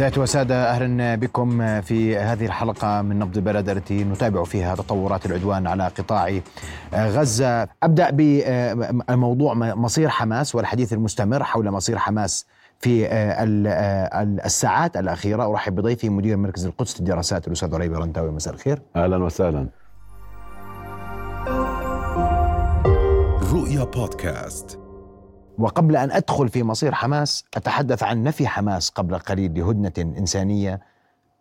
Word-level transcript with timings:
سيادة 0.00 0.22
وسادة 0.22 0.70
أهلا 0.70 1.14
بكم 1.14 1.80
في 1.80 2.16
هذه 2.18 2.46
الحلقة 2.46 3.02
من 3.02 3.18
نبض 3.18 3.38
بلد 3.38 3.68
التي 3.68 4.04
نتابع 4.04 4.44
فيها 4.44 4.74
تطورات 4.74 5.26
العدوان 5.26 5.66
على 5.66 5.84
قطاع 5.86 6.40
غزة. 6.94 7.68
أبدأ 7.82 8.10
بموضوع 8.12 9.54
مصير 9.54 10.08
حماس 10.08 10.54
والحديث 10.54 10.92
المستمر 10.92 11.44
حول 11.44 11.70
مصير 11.70 11.98
حماس 11.98 12.46
في 12.78 13.08
الساعات 14.44 14.96
الأخيرة. 14.96 15.50
أرحب 15.50 15.74
بضيفي 15.74 16.08
مدير 16.08 16.36
مركز 16.36 16.66
القدس 16.66 17.00
للدراسات 17.00 17.46
الأستاذ 17.46 17.74
عريبي 17.74 17.94
رنتاوي 17.94 18.30
مساء 18.30 18.54
الخير. 18.54 18.82
أهلا 18.96 19.24
وسهلا. 19.24 19.68
رؤيا 23.52 23.84
بودكاست. 23.84 24.79
وقبل 25.60 25.96
أن 25.96 26.10
أدخل 26.10 26.48
في 26.48 26.62
مصير 26.62 26.94
حماس 26.94 27.44
أتحدث 27.56 28.02
عن 28.02 28.22
نفي 28.22 28.48
حماس 28.48 28.90
قبل 28.90 29.18
قليل 29.18 29.58
لهدنة 29.58 29.92
إنسانية 30.18 30.80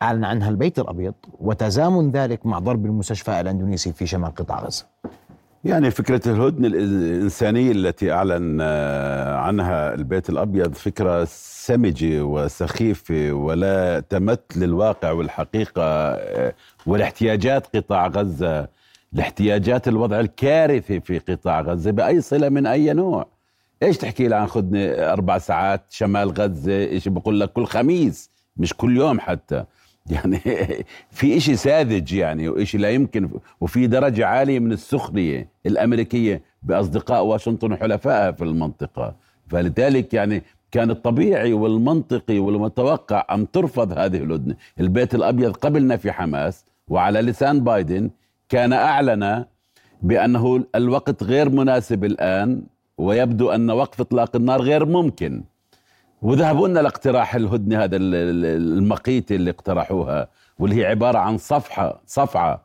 أعلن 0.02 0.24
عنها 0.24 0.50
البيت 0.50 0.80
الأبيض 0.80 1.14
وتزامن 1.40 2.12
ذلك 2.12 2.46
مع 2.46 2.60
ضرب 2.60 2.86
المستشفى 2.86 3.40
الإندونيسي 3.40 3.94
في 3.94 4.06
شمال 4.06 4.36
قطاع 4.36 4.60
غزة. 4.60 4.86
يعني 5.64 5.92
فكرة 5.92 6.22
الهدنة 6.30 6.68
الإنسانية 6.68 7.72
التي 7.72 8.12
أعلن 8.12 8.60
آه، 8.62 9.36
عنها 9.36 9.94
البيت 9.94 10.30
الأبيض 10.30 10.74
فكرة 10.74 11.26
سمجة 11.30 12.22
وسخيفة 12.22 13.32
ولا 13.32 14.00
تمت 14.00 14.58
للواقع 14.58 15.12
والحقيقة 15.12 15.84
آه، 15.84 16.54
والاحتياجات 16.86 17.76
قطاع 17.76 18.08
غزة 18.08 18.68
لاحتياجات 19.14 19.88
الوضع 19.88 20.20
الكارثي 20.20 21.00
في 21.00 21.20
قطاع 21.20 21.62
غزة 21.62 21.92
بأي 21.92 22.22
صلة 22.22 22.50
من 22.50 22.66
أي 22.66 22.94
نوع 22.94 23.28
إيش 23.84 23.98
تحكي 23.98 24.28
لي 24.28 24.36
عن 24.36 24.48
خدني 24.48 25.12
أربع 25.12 25.38
ساعات 25.38 25.86
شمال 25.90 26.30
غزة؟ 26.30 26.72
إيش 26.72 27.08
بقول 27.08 27.40
لك؟ 27.40 27.54
كل 27.54 27.66
خميس 27.66 28.32
مش 28.58 28.74
كل 28.74 28.98
يوم 28.98 29.20
حتى. 29.20 29.66
يعني 30.12 30.40
في 31.12 31.38
إشي 31.38 31.56
ساذج 31.56 32.14
يعني 32.14 32.50
وإشي 32.50 32.78
لا 32.78 32.90
يمكن 32.90 33.30
وفي 33.62 33.88
درجة 33.88 34.26
عالية 34.26 34.60
من 34.60 34.72
السخرية 34.72 35.50
الأمريكية 35.66 36.42
بأصدقاء 36.64 37.26
واشنطن 37.26 37.72
وحلفائها 37.72 38.32
في 38.32 38.44
المنطقة. 38.44 39.16
فلذلك 39.48 40.14
يعني 40.14 40.44
كان 40.72 40.92
الطبيعي 40.92 41.54
والمنطقي 41.54 42.40
والمتوقع 42.40 43.26
أن 43.32 43.52
ترفض 43.52 43.98
هذه 43.98 44.18
الهدنة 44.18 44.56
البيت 44.80 45.16
الأبيض 45.16 45.52
قبلنا 45.52 45.98
في 45.98 46.12
حماس 46.12 46.66
وعلى 46.88 47.22
لسان 47.22 47.64
بايدن 47.64 48.10
كان 48.50 48.74
أعلن 48.74 49.46
بأنه 50.02 50.66
الوقت 50.76 51.24
غير 51.24 51.50
مناسب 51.50 52.06
الآن. 52.06 52.64
ويبدو 53.00 53.52
أن 53.52 53.72
وقف 53.72 54.02
إطلاق 54.02 54.36
النار 54.36 54.62
غير 54.62 54.86
ممكن. 54.86 55.44
وذهبوا 56.22 56.68
لنا 56.68 56.80
لاقتراح 56.80 57.36
الهدنة 57.36 57.84
هذا 57.84 57.98
المقيت 57.98 59.32
اللي 59.32 59.50
اقترحوها 59.50 60.28
واللي 60.60 60.76
هي 60.76 60.86
عبارة 60.86 61.18
عن 61.18 61.38
صفحة 61.38 62.02
صفعة 62.06 62.64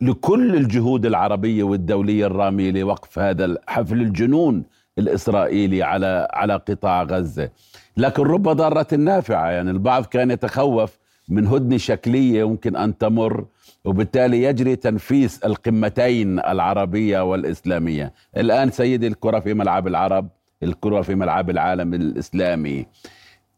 لكل 0.00 0.54
الجهود 0.56 1.06
العربية 1.06 1.62
والدولية 1.62 2.26
الرامية 2.26 2.70
لوقف 2.70 3.18
هذا 3.18 3.56
حفل 3.66 4.00
الجنون 4.00 4.64
الإسرائيلي 4.98 5.82
على 5.82 6.28
على 6.32 6.54
قطاع 6.54 7.02
غزة. 7.02 7.50
لكن 7.96 8.22
رب 8.22 8.42
ضارة 8.42 8.94
نافعة 8.94 9.50
يعني 9.50 9.70
البعض 9.70 10.04
كان 10.06 10.30
يتخوف 10.30 10.98
من 11.28 11.46
هدنة 11.46 11.76
شكلية 11.76 12.40
يمكن 12.40 12.76
أن 12.76 12.98
تمر 12.98 13.44
وبالتالي 13.84 14.42
يجري 14.42 14.76
تنفيس 14.76 15.38
القمتين 15.44 16.38
العربية 16.38 17.20
والإسلامية. 17.30 18.12
الآن 18.36 18.70
سيدي 18.70 19.06
الكرة 19.06 19.40
في 19.40 19.54
ملعب 19.54 19.86
العرب 19.86 20.28
الكرة 20.62 21.00
في 21.02 21.14
ملعب 21.14 21.50
العالم 21.50 21.94
الإسلامي. 21.94 22.86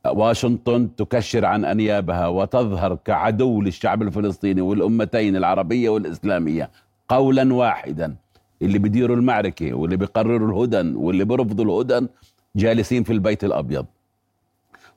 واشنطن 0.06 0.96
تكشر 0.96 1.44
عن 1.44 1.64
أنيابها 1.64 2.26
وتظهر 2.26 2.94
كعدو 3.04 3.62
للشعب 3.62 4.02
الفلسطيني 4.02 4.60
والأمتين 4.60 5.36
العربية 5.36 5.88
والإسلامية 5.88 6.70
قولا 7.08 7.54
واحدا. 7.54 8.14
اللي 8.62 8.78
بيديروا 8.78 9.16
المعركة 9.16 9.74
واللي 9.74 9.96
بيقرروا 9.96 10.48
الهدن 10.48 10.96
واللي 10.96 11.24
بيرفضوا 11.24 11.64
الهدن 11.64 12.08
جالسين 12.56 13.02
في 13.02 13.12
البيت 13.12 13.44
الأبيض. 13.44 13.86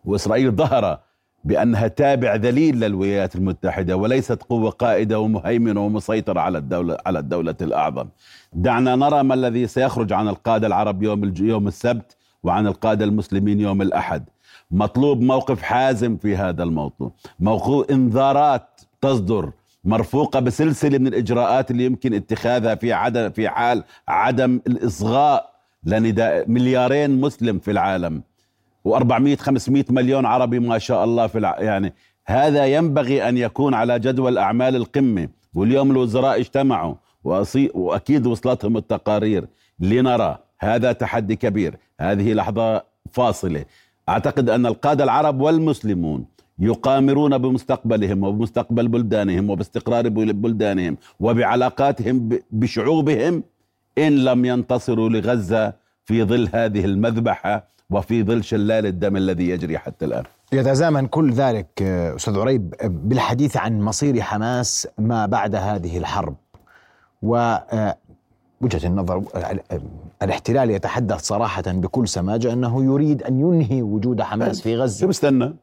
وإسرائيل 0.05 0.51
ظهر 0.51 0.99
بأنها 1.43 1.87
تابع 1.87 2.35
ذليل 2.35 2.79
للولايات 2.79 3.35
المتحدة 3.35 3.97
وليست 3.97 4.43
قوة 4.43 4.69
قائدة 4.69 5.19
ومهيمنة 5.19 5.85
ومسيطرة 5.85 6.39
على 6.39 6.57
الدولة 6.57 6.97
على 7.05 7.19
الدولة 7.19 7.55
الأعظم. 7.61 8.07
دعنا 8.53 8.95
نرى 8.95 9.23
ما 9.23 9.33
الذي 9.33 9.67
سيخرج 9.67 10.13
عن 10.13 10.27
القادة 10.27 10.67
العرب 10.67 11.03
يوم 11.03 11.33
يوم 11.39 11.67
السبت 11.67 12.15
وعن 12.43 12.67
القادة 12.67 13.05
المسلمين 13.05 13.59
يوم 13.59 13.81
الأحد. 13.81 14.23
مطلوب 14.71 15.21
موقف 15.21 15.61
حازم 15.61 16.17
في 16.17 16.35
هذا 16.35 16.63
الموضوع، 16.63 17.11
موضوع 17.39 17.85
انذارات 17.91 18.81
تصدر 19.01 19.51
مرفوقة 19.85 20.39
بسلسلة 20.39 20.97
من 20.97 21.07
الإجراءات 21.07 21.71
اللي 21.71 21.85
يمكن 21.85 22.13
اتخاذها 22.13 22.75
في 22.75 22.93
عدم 22.93 23.29
في 23.29 23.49
حال 23.49 23.83
عدم 24.07 24.61
الإصغاء 24.67 25.53
لنداء 25.83 26.49
مليارين 26.49 27.21
مسلم 27.21 27.59
في 27.59 27.71
العالم 27.71 28.23
و400 28.87 29.35
500 29.39 29.85
مليون 29.89 30.25
عربي 30.25 30.59
ما 30.59 30.77
شاء 30.77 31.03
الله 31.03 31.27
في 31.27 31.37
الع... 31.37 31.61
يعني 31.61 31.93
هذا 32.25 32.65
ينبغي 32.65 33.29
أن 33.29 33.37
يكون 33.37 33.73
على 33.73 33.99
جدول 33.99 34.37
أعمال 34.37 34.75
القمة. 34.75 35.29
واليوم 35.53 35.91
الوزراء 35.91 36.39
اجتمعوا 36.39 36.95
وأصي... 37.23 37.71
وأكيد 37.73 38.27
وصلتهم 38.27 38.77
التقارير 38.77 39.47
لنرى 39.79 40.37
هذا 40.59 40.91
تحدي 40.91 41.35
كبير. 41.35 41.77
هذه 41.99 42.33
لحظة 42.33 42.83
فاصلة. 43.11 43.65
أعتقد 44.09 44.49
أن 44.49 44.65
القادة 44.65 45.03
العرب 45.03 45.41
والمسلمون 45.41 46.25
يقامرون 46.59 47.37
بمستقبلهم 47.37 48.23
وبمستقبل 48.23 48.87
بلدانهم 48.87 49.49
وباستقرار 49.49 50.09
بلدانهم 50.09 50.97
وبعلاقاتهم 51.19 52.29
بشعوبهم 52.51 53.43
إن 53.97 54.23
لم 54.23 54.45
ينتصروا 54.45 55.09
لغزة 55.09 55.73
في 56.05 56.23
ظل 56.23 56.49
هذه 56.53 56.85
المذبحة 56.85 57.72
وفي 57.89 58.23
ظل 58.23 58.43
شلال 58.43 58.85
الدم 58.85 59.17
الذي 59.17 59.49
يجري 59.49 59.77
حتى 59.77 60.05
الآن. 60.05 60.23
يتزامن 60.53 61.07
كل 61.07 61.31
ذلك 61.31 61.81
أستاذ 61.81 62.39
عريب 62.39 62.73
بالحديث 62.83 63.57
عن 63.57 63.81
مصير 63.81 64.21
حماس 64.21 64.87
ما 64.97 65.25
بعد 65.25 65.55
هذه 65.55 65.97
الحرب. 65.97 66.35
و 67.21 67.35
آه، 67.35 67.97
وجهة 68.61 68.87
النظر 68.87 69.23
الاحتلال 70.23 70.69
يتحدث 70.69 71.21
صراحة 71.21 71.63
بكل 71.67 72.07
سماجة 72.07 72.53
أنه 72.53 72.83
يريد 72.83 73.23
أن 73.23 73.39
ينهي 73.39 73.81
وجود 73.81 74.21
حماس 74.21 74.61
في 74.61 74.75
غزة. 74.77 74.99
شو 75.01 75.07
بستنى 75.07 75.53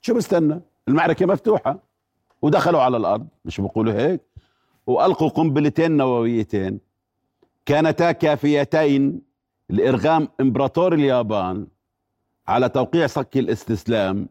شو 0.00 0.14
بستنى 0.14 0.60
المعركة 0.88 1.26
مفتوحة 1.26 1.78
ودخلوا 2.42 2.80
على 2.80 2.96
الأرض 2.96 3.26
مش 3.44 3.60
بيقولوا 3.60 3.92
هيك؟ 3.92 4.20
وألقوا 4.86 5.28
قنبلتين 5.28 5.96
نوويتين 5.96 6.80
كانتا 7.66 8.12
كافيتين 8.12 9.20
لإرغام 9.70 10.28
إمبراطور 10.40 10.94
اليابان 10.94 11.66
على 12.48 12.68
توقيع 12.68 13.06
صك 13.06 13.36
الاستسلام 13.36 14.28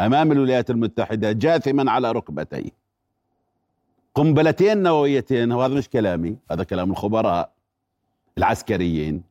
أمام 0.00 0.32
الولايات 0.32 0.70
المتحدة 0.70 1.32
جاثما 1.32 1.90
على 1.90 2.12
ركبتيه. 2.12 2.70
قنبلتين 4.14 4.82
نوويتين 4.82 5.52
وهذا 5.52 5.74
مش 5.74 5.88
كلامي 5.88 6.36
هذا 6.50 6.64
كلام 6.64 6.90
الخبراء 6.90 7.52
العسكريين. 8.38 9.22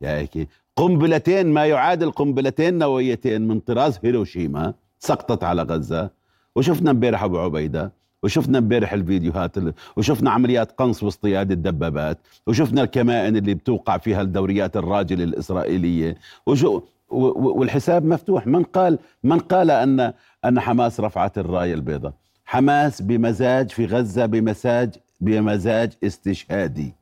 يا 0.00 0.18
هيك 0.18 0.48
قنبلتين 0.76 1.46
ما 1.46 1.66
يعادل 1.66 2.10
قنبلتين 2.10 2.78
نوويتين 2.78 3.48
من 3.48 3.60
طراز 3.60 3.98
هيروشيما 4.04 4.74
سقطت 4.98 5.44
على 5.44 5.62
غزة. 5.62 6.10
وشفنا 6.56 6.90
امبارح 6.90 7.22
أبو 7.22 7.38
عبيدة 7.38 7.92
وشفنا 8.26 8.58
امبارح 8.58 8.92
الفيديوهات 8.92 9.56
وشفنا 9.96 10.30
عمليات 10.30 10.72
قنص 10.72 11.02
واصطياد 11.02 11.50
الدبابات 11.50 12.18
وشفنا 12.46 12.82
الكمائن 12.82 13.36
اللي 13.36 13.54
بتوقع 13.54 13.98
فيها 13.98 14.22
الدوريات 14.22 14.76
الراجل 14.76 15.22
الإسرائيلية. 15.22 16.16
وشو 16.46 16.82
والحساب 17.10 18.04
مفتوح. 18.04 18.46
من 18.46 18.62
قال 18.62 18.98
من 19.24 19.38
قال 19.38 19.70
ان 19.70 20.12
أن 20.44 20.60
حماس 20.60 21.00
رفعت 21.00 21.38
الرايه 21.38 21.74
البيضاء. 21.74 22.12
حماس 22.44 23.02
بمزاج 23.02 23.70
في 23.70 23.86
غزة 23.86 24.26
بمزاج 24.26 24.94
بمزاج 25.20 25.92
استشهادي. 26.04 26.94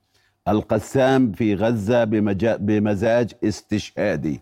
القسام 0.48 1.32
في 1.32 1.54
غزة 1.54 2.04
بمزاج 2.58 3.32
استشهادي. 3.44 4.40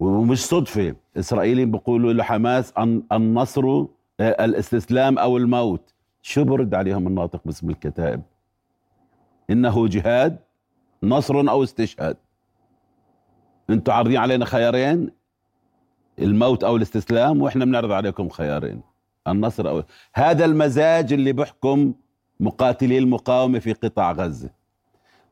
ومش 0.00 0.38
صدفة. 0.46 0.94
إسرائيليين 1.16 1.70
بيقولوا 1.70 2.12
لحماس 2.12 2.72
النصر 3.12 3.84
الاستسلام 4.20 5.18
أو 5.18 5.36
الموت. 5.36 5.94
شو 6.22 6.44
برد 6.44 6.74
عليهم 6.74 7.06
الناطق 7.06 7.40
باسم 7.44 7.70
الكتائب؟ 7.70 8.22
إنه 9.50 9.88
جهاد 9.88 10.38
نصر 11.02 11.34
أو 11.34 11.62
استشهاد. 11.62 12.16
أنتم 13.70 13.92
عارضين 13.92 14.16
علينا 14.16 14.44
خيارين؟ 14.44 15.10
الموت 16.18 16.64
أو 16.64 16.76
الاستسلام 16.76 17.42
وإحنا 17.42 17.64
بنعرض 17.64 17.92
عليكم 17.92 18.28
خيارين. 18.28 18.80
النصر 19.28 19.68
أو 19.68 19.82
هذا 20.14 20.44
المزاج 20.44 21.12
اللي 21.12 21.32
بحكم 21.32 21.94
مقاتلي 22.40 22.98
المقاومة 22.98 23.58
في 23.58 23.72
قطاع 23.72 24.12
غزة. 24.12 24.50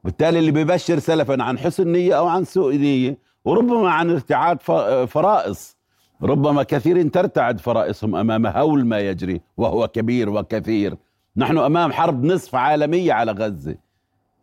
بالتالي 0.05 0.39
اللي 0.39 0.51
بيبشر 0.51 0.99
سلفا 0.99 1.43
عن 1.43 1.59
حسن 1.59 1.93
نية 1.93 2.19
أو 2.19 2.27
عن 2.27 2.45
سوء 2.45 2.75
نية 2.75 3.19
وربما 3.45 3.91
عن 3.91 4.11
ارتعاد 4.11 4.63
فرائص. 5.07 5.78
ربما 6.23 6.63
كثير 6.63 7.09
ترتعد 7.09 7.61
فرائصهم 7.61 8.17
أمام 8.17 8.47
هول 8.47 8.87
ما 8.87 8.99
يجري 8.99 9.41
وهو 9.57 9.89
كبير 9.89 10.31
وكثير. 10.31 10.97
نحن 11.37 11.59
أمام 11.59 11.93
حرب 11.93 12.25
نصف 12.25 12.55
عالمية 12.55 13.13
على 13.13 13.33
غزة. 13.33 13.75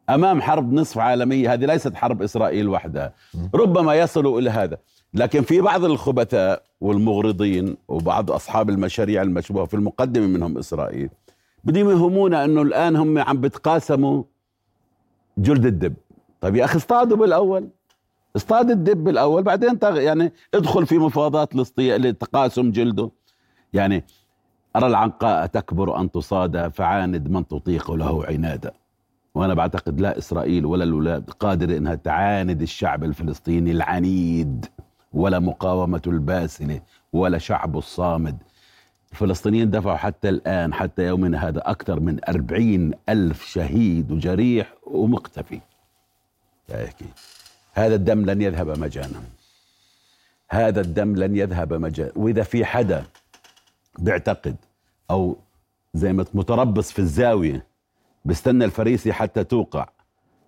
أمام 0.10 0.42
حرب 0.42 0.74
نصف 0.74 0.98
عالمية 0.98 1.54
هذه 1.54 1.66
ليست 1.66 1.96
حرب 1.96 2.22
إسرائيل 2.22 2.70
وحدها. 2.70 3.14
ربما 3.56 3.96
يصلوا 3.96 4.40
إلى 4.40 4.50
هذا. 4.50 4.78
لكن 5.14 5.42
في 5.42 5.62
بعض 5.62 5.84
الخبثاء 5.84 6.64
والمغرضين 6.82 7.78
وبعض 7.88 8.32
أصحاب 8.32 8.70
المشاريع 8.70 9.22
المشبوهة 9.22 9.66
في 9.66 9.74
المقدمة 9.74 10.28
منهم 10.28 10.58
إسرائيل 10.58 11.10
بدهم 11.64 11.90
يهمونا 11.90 12.46
إنه 12.46 12.62
الآن 12.62 12.96
هم 12.96 13.18
عم 13.18 13.42
بتقاسموا 13.42 14.24
جلد 15.38 15.66
الدب. 15.66 15.94
طيب 16.42 16.56
يا 16.56 16.66
أخي 16.66 16.78
اصطادوا 16.78 17.18
بالأول. 17.18 17.68
اصطاد 18.36 18.72
الدب 18.72 19.04
بالاول 19.04 19.44
بعدين 19.44 19.80
يعني 19.84 20.34
ادخل 20.54 20.86
في 20.86 20.98
مفاوضات 20.98 21.56
لتقاسم 21.78 22.72
جلده. 22.72 23.12
يعني 23.74 24.04
أرى 24.76 24.88
العنقاء 24.88 25.46
تكبر 25.46 26.00
أن 26.00 26.12
تصاد 26.12 26.68
فعاند 26.68 27.28
من 27.28 27.48
تطيق 27.48 27.92
له 27.92 28.26
عنادا. 28.26 28.72
وأنا 29.36 29.54
بعتقد 29.54 30.02
لا 30.02 30.18
إسرائيل 30.18 30.66
ولا 30.66 30.84
الاولاد 30.84 31.30
قادره 31.30 31.78
إنها 31.78 31.96
تعاند 31.96 32.62
الشعب 32.62 33.04
الفلسطيني 33.04 33.72
العنيد 33.72 34.66
ولا 35.14 35.40
مقاومة 35.40 36.02
الباسله 36.08 36.82
ولا 37.14 37.38
شعبه 37.38 37.80
الصامد. 37.80 38.38
الفلسطينيين 39.12 39.72
دفعوا 39.72 39.98
حتى 39.98 40.30
الآن 40.30 40.74
حتى 40.74 41.08
يومنا 41.08 41.48
هذا 41.48 41.62
أكثر 41.66 42.00
من 42.00 42.20
أربعين 42.30 42.94
ألف 43.10 43.46
شهيد 43.46 44.12
وجريح 44.12 44.74
ومختفي 44.88 45.60
هذا 47.76 47.96
الدم 47.96 48.26
لن 48.26 48.42
يذهب 48.42 48.80
مجانا. 48.80 49.22
هذا 50.50 50.82
الدم 50.82 51.16
لن 51.16 51.36
يذهب 51.36 51.74
مجانا. 51.74 52.12
وإذا 52.16 52.44
في 52.44 52.66
حدا 52.66 53.04
بيعتقد 54.00 54.56
أو 55.12 55.38
زي 55.94 56.14
ما 56.14 56.26
متربص 56.34 56.92
في 56.92 57.00
الزاوية 57.00 57.66
بيستنى 58.26 58.66
الفريسة 58.66 59.12
حتى 59.12 59.44
توقع 59.44 59.90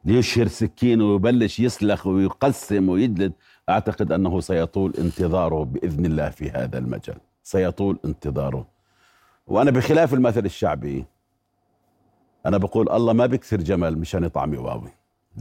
ليشهر 0.06 0.48
سكينة 0.48 1.12
ويبلش 1.12 1.60
يسلخ 1.60 2.08
ويقسم 2.08 2.90
ويجلد 2.90 3.34
أعتقد 3.70 4.12
أنه 4.12 4.40
سيطول 4.40 4.94
انتظاره 5.00 5.64
بإذن 5.64 6.06
الله 6.06 6.30
في 6.30 6.50
هذا 6.50 6.78
المجال. 6.78 7.18
سيطول 7.44 8.00
انتظاره. 8.06 8.68
وأنا 9.48 9.72
بخلاف 9.72 10.14
المثل 10.14 10.46
الشعبي 10.46 11.06
أنا 12.46 12.58
بقول 12.58 12.90
الله 12.90 13.14
ما 13.14 13.26
بكسر 13.26 13.58
جمل 13.58 13.98
مشان 13.98 14.24
يطعمي 14.24 14.58
واوي. 14.58 14.92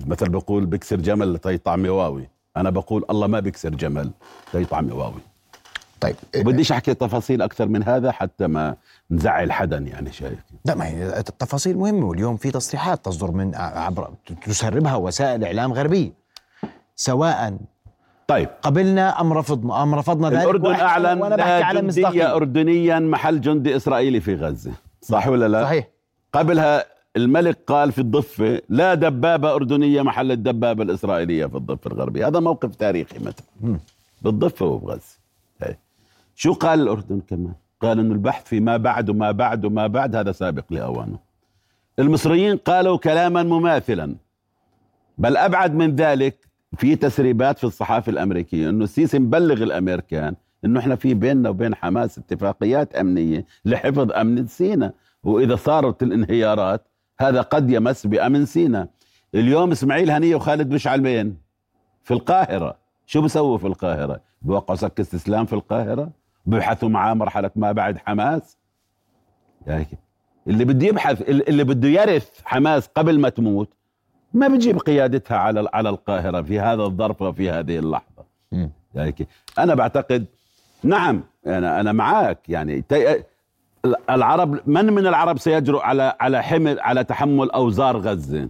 المثل 0.02 0.28
بقول 0.28 0.66
بكسر 0.66 0.96
جمل 0.96 1.32
لتيطعمي 1.32 1.88
واوي. 1.88 2.28
أنا 2.56 2.70
بقول 2.70 3.04
الله 3.10 3.26
ما 3.26 3.40
بكسر 3.40 3.70
جمل 3.70 4.10
ليطعمي 4.54 4.92
واوي. 4.92 5.20
طيب 6.00 6.16
بديش 6.34 6.72
أحكي 6.72 6.94
تفاصيل 6.94 7.42
أكثر 7.42 7.68
من 7.68 7.82
هذا 7.82 8.12
حتى 8.12 8.46
ما 8.46 8.76
نزعل 9.10 9.52
حدا 9.52 9.78
يعني 9.78 10.12
شايف 10.12 10.38
لا 10.64 10.74
ما 10.74 10.86
هي 10.86 11.18
التفاصيل 11.18 11.76
مهمة 11.76 12.06
واليوم 12.06 12.36
في 12.36 12.50
تصريحات 12.50 13.04
تصدر 13.04 13.30
من 13.30 13.54
عبر 13.54 14.10
تسربها 14.46 14.96
وسائل 14.96 15.44
إعلام 15.44 15.72
غربيه 15.72 16.10
سواء 16.96 17.56
طيب. 18.28 18.48
قبلنا 18.62 19.20
أم 19.20 19.32
رفضنا 19.32 19.82
أم 19.82 19.94
رفضنا 19.94 20.30
ذلك 20.30 20.42
الأردن 20.42 20.74
أعلن 20.74 21.20
وأنا 21.20 21.36
بحكي 21.36 21.62
على 21.62 21.82
مصداقيه 21.82 22.34
اردنيا 22.34 22.98
محل 22.98 23.40
جندي 23.40 23.76
إسرائيلي 23.76 24.20
في 24.20 24.34
غزة. 24.34 24.72
صح 25.02 25.28
ولا 25.28 25.48
لا؟ 25.48 25.64
صحيح. 25.64 25.88
قبلها 26.32 26.84
الملك 27.16 27.58
قال 27.66 27.92
في 27.92 27.98
الضفة 27.98 28.62
لا 28.68 28.94
دبابة 28.94 29.54
أردنية 29.54 30.02
محل 30.02 30.32
الدبابة 30.32 30.82
الإسرائيلية 30.82 31.46
في 31.46 31.56
الضفة 31.56 31.90
الغربية. 31.90 32.28
هذا 32.28 32.40
موقف 32.40 32.76
تاريخي 32.76 33.18
مثلا 33.18 33.78
بالضفة 34.22 34.66
وبغزه 34.66 35.18
شو 36.34 36.52
قال 36.52 36.80
الأردن 36.80 37.20
كمان؟ 37.20 37.52
قال 37.80 37.98
انه 37.98 38.14
البحث 38.14 38.44
في 38.44 38.60
ما 38.60 38.76
بعد 38.76 39.10
وما 39.10 39.30
بعد 39.30 39.64
وما 39.64 39.86
بعد 39.86 40.16
هذا 40.16 40.32
سابق 40.32 40.64
لأوانه. 40.70 41.18
المصريين 41.98 42.56
قالوا 42.56 42.96
كلاما 42.96 43.42
مماثلا. 43.42 44.16
بل 45.18 45.36
أبعد 45.36 45.74
من 45.74 45.96
ذلك 45.96 46.36
في 46.76 46.96
تسريبات 46.96 47.58
في 47.58 47.64
الصحافة 47.64 48.10
الأمريكية 48.10 48.68
إنه 48.68 48.84
السيسي 48.84 49.18
مبلغ 49.18 49.62
الأمريكان 49.62 50.34
إنه 50.64 50.80
إحنا 50.80 50.96
في 50.96 51.14
بيننا 51.14 51.48
وبين 51.48 51.74
حماس 51.74 52.18
اتفاقيات 52.18 52.94
أمنية 52.94 53.46
لحفظ 53.64 54.12
أمن 54.12 54.46
سينا. 54.46 54.92
وإذا 55.24 55.56
صارت 55.56 56.02
الانهيارات 56.02 56.88
هذا 57.20 57.40
قد 57.40 57.70
يمس 57.70 58.06
بأمن 58.06 58.46
سينا. 58.46 58.88
اليوم 59.34 59.72
إسماعيل 59.72 60.10
هنية 60.10 60.36
وخالد 60.36 60.70
مشعل 60.70 61.02
في 62.02 62.10
القاهرة. 62.10 62.76
شو 63.06 63.22
بسووا 63.22 63.58
في 63.58 63.66
القاهرة؟ 63.66 64.20
بوقعوا 64.42 64.76
سك 64.76 65.00
استسلام 65.00 65.46
في 65.46 65.52
القاهرة؟ 65.52 66.10
بيبحثوا 66.46 66.88
معاه 66.88 67.14
مرحلة 67.14 67.50
ما 67.56 67.72
بعد 67.72 67.98
حماس؟ 67.98 68.56
يعني 69.66 69.86
اللي 70.46 70.64
بده 70.64 70.86
يبحث 70.86 71.22
اللي 71.22 71.64
بده 71.64 71.88
يرث 71.88 72.30
حماس 72.44 72.86
قبل 72.86 73.20
ما 73.20 73.28
تموت 73.28 73.68
ما 74.34 74.48
بتجيب 74.48 74.78
قيادتها 74.78 75.36
على 75.36 75.68
على 75.72 75.88
القاهرة 75.88 76.42
في 76.42 76.60
هذا 76.60 76.82
الظرف 76.82 77.22
وفي 77.22 77.50
هذه 77.50 77.78
اللحظة. 77.78 78.24
يعني 78.94 79.14
أنا 79.58 79.74
بعتقد 79.74 80.26
نعم 80.82 81.22
أنا 81.46 81.80
أنا 81.80 81.92
معك 81.92 82.48
يعني 82.48 82.84
العرب 84.10 84.60
من 84.66 84.92
من 84.92 85.06
العرب 85.06 85.38
سيجرؤ 85.38 85.80
على 85.80 86.16
على 86.20 86.42
حمل 86.42 86.80
على 86.80 87.04
تحمل 87.04 87.50
أوزار 87.50 87.96
غزة 87.96 88.48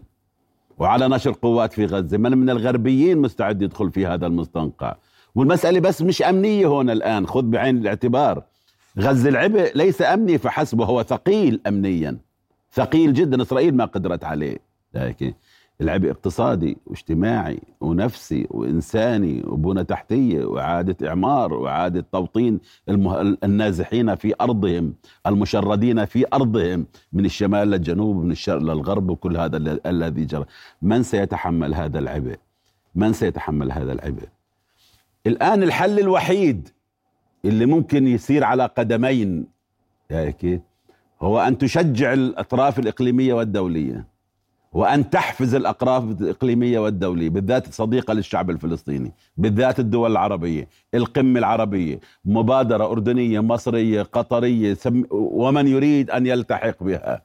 وعلى 0.79 1.09
نشر 1.09 1.33
قوات 1.43 1.73
في 1.73 1.85
غزة؟ 1.87 2.19
من 2.19 2.39
من 2.39 2.51
الغربيين 2.51 3.19
مستعد 3.19 3.63
يدخل 3.63 3.91
في 3.91 4.07
هذا 4.07 4.27
المستنقع؟ 4.27 4.97
والمسألة 5.35 5.81
بس 5.81 6.03
مش 6.03 6.23
أمنية 6.23 6.67
هون 6.67 6.91
الآن 6.91 7.27
خذ 7.27 7.43
بعين 7.43 7.77
الاعتبار. 7.77 8.43
غزة 8.99 9.29
العبء 9.29 9.73
ليس 9.75 10.03
أمني 10.03 10.39
فحسب 10.39 10.81
وهو 10.81 11.03
ثقيل 11.03 11.61
امنيا. 11.67 12.19
ثقيل 12.73 13.15
جدا 13.15 13.43
إسرائيل 13.43 13.77
ما 13.77 13.85
قدرت 13.85 14.25
عليه. 14.25 14.59
لكن 14.95 15.33
العبء 15.81 16.11
اقتصادي 16.11 16.77
واجتماعي 16.87 17.61
ونفسي 17.81 18.47
وإنساني 18.51 19.43
وبنى 19.47 19.85
تحتية 19.85 20.45
وإعادة 20.45 21.09
إعمار 21.09 21.55
وإعادة 21.55 22.05
توطين 22.13 22.61
المه... 22.89 23.37
النازحين 23.45 24.15
في 24.15 24.35
أرضهم 24.41 24.95
المشردين 25.27 26.05
في 26.05 26.25
أرضهم 26.33 26.87
من 27.13 27.25
الشمال 27.25 27.69
للجنوب 27.71 28.25
من 28.25 28.31
الشرق 28.31 28.63
للغرب 28.63 29.11
وكل 29.11 29.37
هذا 29.37 29.57
الذي 29.87 30.25
جرى. 30.25 30.45
من 30.83 31.03
سيتحمل 31.03 31.75
هذا 31.75 31.99
العبء؟ 31.99 32.37
من 32.95 33.13
سيتحمل 33.13 33.73
هذا 33.73 33.93
العبء؟ 33.93 34.29
الآن 35.27 35.63
الحل 35.63 35.99
الوحيد 35.99 36.69
اللي 37.45 37.67
ممكن 37.67 38.07
يصير 38.09 38.45
على 38.45 38.67
قدمين 38.67 39.47
هيك 40.11 40.63
هو 41.23 41.41
أن 41.41 41.59
تشجع 41.59 42.13
الأطراف 42.13 42.79
الإقليمية 42.79 43.35
والدولية. 43.35 44.16
وأن 44.77 45.11
تحفز 45.11 45.55
الأقراف 45.55 46.05
الإقليمية 46.05 46.79
والدولية 46.79 47.29
بالذات 47.29 47.73
صديقة 47.75 48.15
للشعب 48.15 48.51
الفلسطيني 48.51 49.13
بالذات 49.37 49.81
الدول 49.81 50.13
العربية 50.13 50.69
القمة 50.95 51.39
العربية 51.39 52.01
مبادرة 52.25 52.85
أردنية 52.85 53.41
مصرية 53.41 54.03
قطرية 54.03 54.79
ومن 55.11 55.67
يريد 55.67 56.11
أن 56.11 56.27
يلتحق 56.27 56.83
بها. 56.83 57.23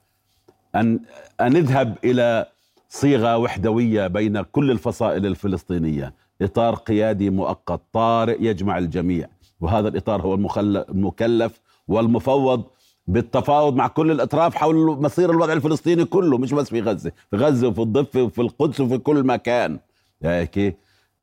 أن, 0.76 1.00
أن 1.42 1.54
نذهب 1.54 1.98
إلى 2.04 2.46
صيغة 2.90 3.38
وحدوية 3.38 4.08
بين 4.08 4.42
كل 4.42 4.72
الفصائل 4.72 5.26
الفلسطينية. 5.26 6.14
إطار 6.42 6.76
قيادي 6.76 7.30
مؤقت 7.30 7.82
طارئ 7.94 8.38
يجمع 8.40 8.78
الجميع. 8.78 9.28
وهذا 9.62 9.88
الإطار 9.88 10.22
هو 10.22 10.34
المكلف 10.34 11.62
والمفوض 11.88 12.64
بالتفاوض 13.12 13.76
مع 13.76 13.88
كل 13.88 14.12
الأطراف 14.12 14.56
حول 14.56 14.76
مصير 15.02 15.32
الوضع 15.32 15.54
الفلسطيني 15.54 16.06
كله 16.06 16.38
مش 16.38 16.54
بس 16.54 16.70
في 16.70 16.82
غزة. 16.82 17.12
في 17.32 17.38
غزة 17.38 17.68
وفي 17.68 17.82
الضفة 17.82 18.24
وفي 18.24 18.42
القدس 18.42 18.80
وفي 18.80 18.98
كل 18.98 19.24
مكان. 19.24 19.80
هيك 20.24 20.78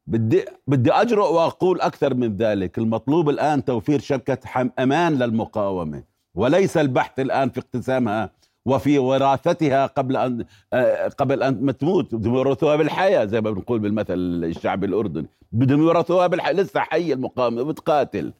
بدي 0.06 0.44
بدي 0.66 0.92
أجرؤ 0.92 1.32
وأقول 1.32 1.80
أكثر 1.80 2.14
من 2.14 2.36
ذلك. 2.36 2.78
المطلوب 2.78 3.28
الآن 3.28 3.64
توفير 3.64 4.00
شبكة 4.00 4.70
أمان 4.78 5.18
للمقاومة. 5.18 6.02
وليس 6.34 6.76
البحث 6.76 7.20
الآن 7.20 7.50
في 7.50 7.60
اقتسامها 7.60 8.30
وفي 8.66 8.98
وراثتها 8.98 9.86
قبل 9.86 10.16
أن 10.16 10.44
آه، 10.72 11.08
قبل 11.08 11.42
أن 11.42 11.76
تموت. 11.78 12.14
بدهم 12.14 12.34
يورثوها 12.34 12.76
بالحياة 12.76 13.24
زي 13.24 13.40
ما 13.40 13.50
بنقول 13.50 13.78
بالمثل 13.78 14.14
الشعبي 14.44 14.86
الأردني. 14.86 15.26
بدهم 15.52 15.80
يورثوها 15.82 16.26
بالحياة. 16.26 16.52
لسه 16.52 16.80
حي 16.80 17.12
المقاومة 17.12 17.62
بتقاتل 17.62 18.32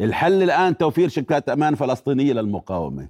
الحل 0.00 0.42
الآن 0.42 0.76
توفير 0.76 1.08
شركات 1.08 1.48
أمان 1.48 1.74
فلسطينية 1.74 2.32
للمقاومة. 2.32 3.08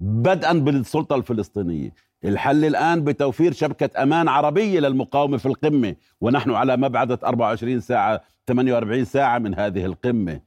بدءا 0.00 0.52
بالسلطة 0.52 1.16
الفلسطينية. 1.16 1.94
الحل 2.24 2.64
الآن 2.64 3.04
بتوفير 3.04 3.52
شبكة 3.52 4.02
أمان 4.02 4.28
عربية 4.28 4.80
للمقاومة 4.80 5.36
في 5.36 5.46
القمة 5.46 5.94
ونحن 6.20 6.50
على 6.50 6.76
مبعدة 6.76 7.18
24 7.24 7.80
ساعة 7.80 8.20
48 8.46 9.04
ساعة 9.04 9.38
من 9.38 9.54
هذه 9.54 9.84
القمة. 9.84 10.40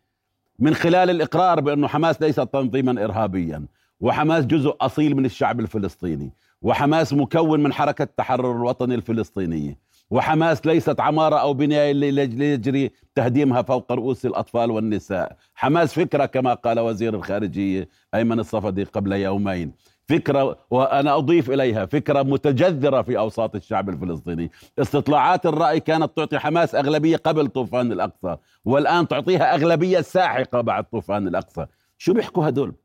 من 0.59 0.73
خلال 0.73 1.09
الإقرار 1.09 1.59
بأن 1.59 1.87
حماس 1.87 2.21
ليست 2.21 2.39
تنظيما 2.39 3.03
إرهابيا 3.03 3.65
وحماس 3.99 4.45
جزء 4.45 4.75
أصيل 4.81 5.15
من 5.15 5.25
الشعب 5.25 5.59
الفلسطيني 5.59 6.31
وحماس 6.61 7.13
مكون 7.13 7.63
من 7.63 7.73
حركة 7.73 8.03
التحرر 8.03 8.51
الوطني 8.51 8.95
الفلسطينية. 8.95 9.84
وحماس 10.11 10.65
ليست 10.65 10.99
عمارة 10.99 11.35
أو 11.35 11.53
بناية 11.53 11.91
ليجري 11.91 12.91
تهديمها 13.15 13.61
فوق 13.61 13.91
رؤوس 13.91 14.25
الأطفال 14.25 14.71
والنساء. 14.71 15.37
حماس 15.55 15.93
فكرة 15.93 16.25
كما 16.25 16.53
قال 16.53 16.79
وزير 16.79 17.15
الخارجية 17.15 17.89
أيمن 18.15 18.39
الصفدي 18.39 18.83
قبل 18.83 19.13
يومين. 19.13 19.71
فكرة 20.09 20.57
وأنا 20.71 21.15
أضيف 21.17 21.49
إليها 21.51 21.85
فكرة 21.85 22.21
متجذرة 22.23 23.01
في 23.01 23.17
أوساط 23.17 23.55
الشعب 23.55 23.89
الفلسطيني. 23.89 24.51
استطلاعات 24.79 25.45
الرأي 25.45 25.79
كانت 25.79 26.17
تعطي 26.17 26.39
حماس 26.39 26.75
أغلبية 26.75 27.17
قبل 27.17 27.47
طوفان 27.47 27.91
الأقصى 27.91 28.37
والآن 28.65 29.07
تعطيها 29.07 29.55
أغلبية 29.55 30.01
ساحقة 30.01 30.61
بعد 30.61 30.83
طوفان 30.83 31.27
الأقصى. 31.27 31.65
شو 31.97 32.13
بيحكوا 32.13 32.49
هدول؟ 32.49 32.75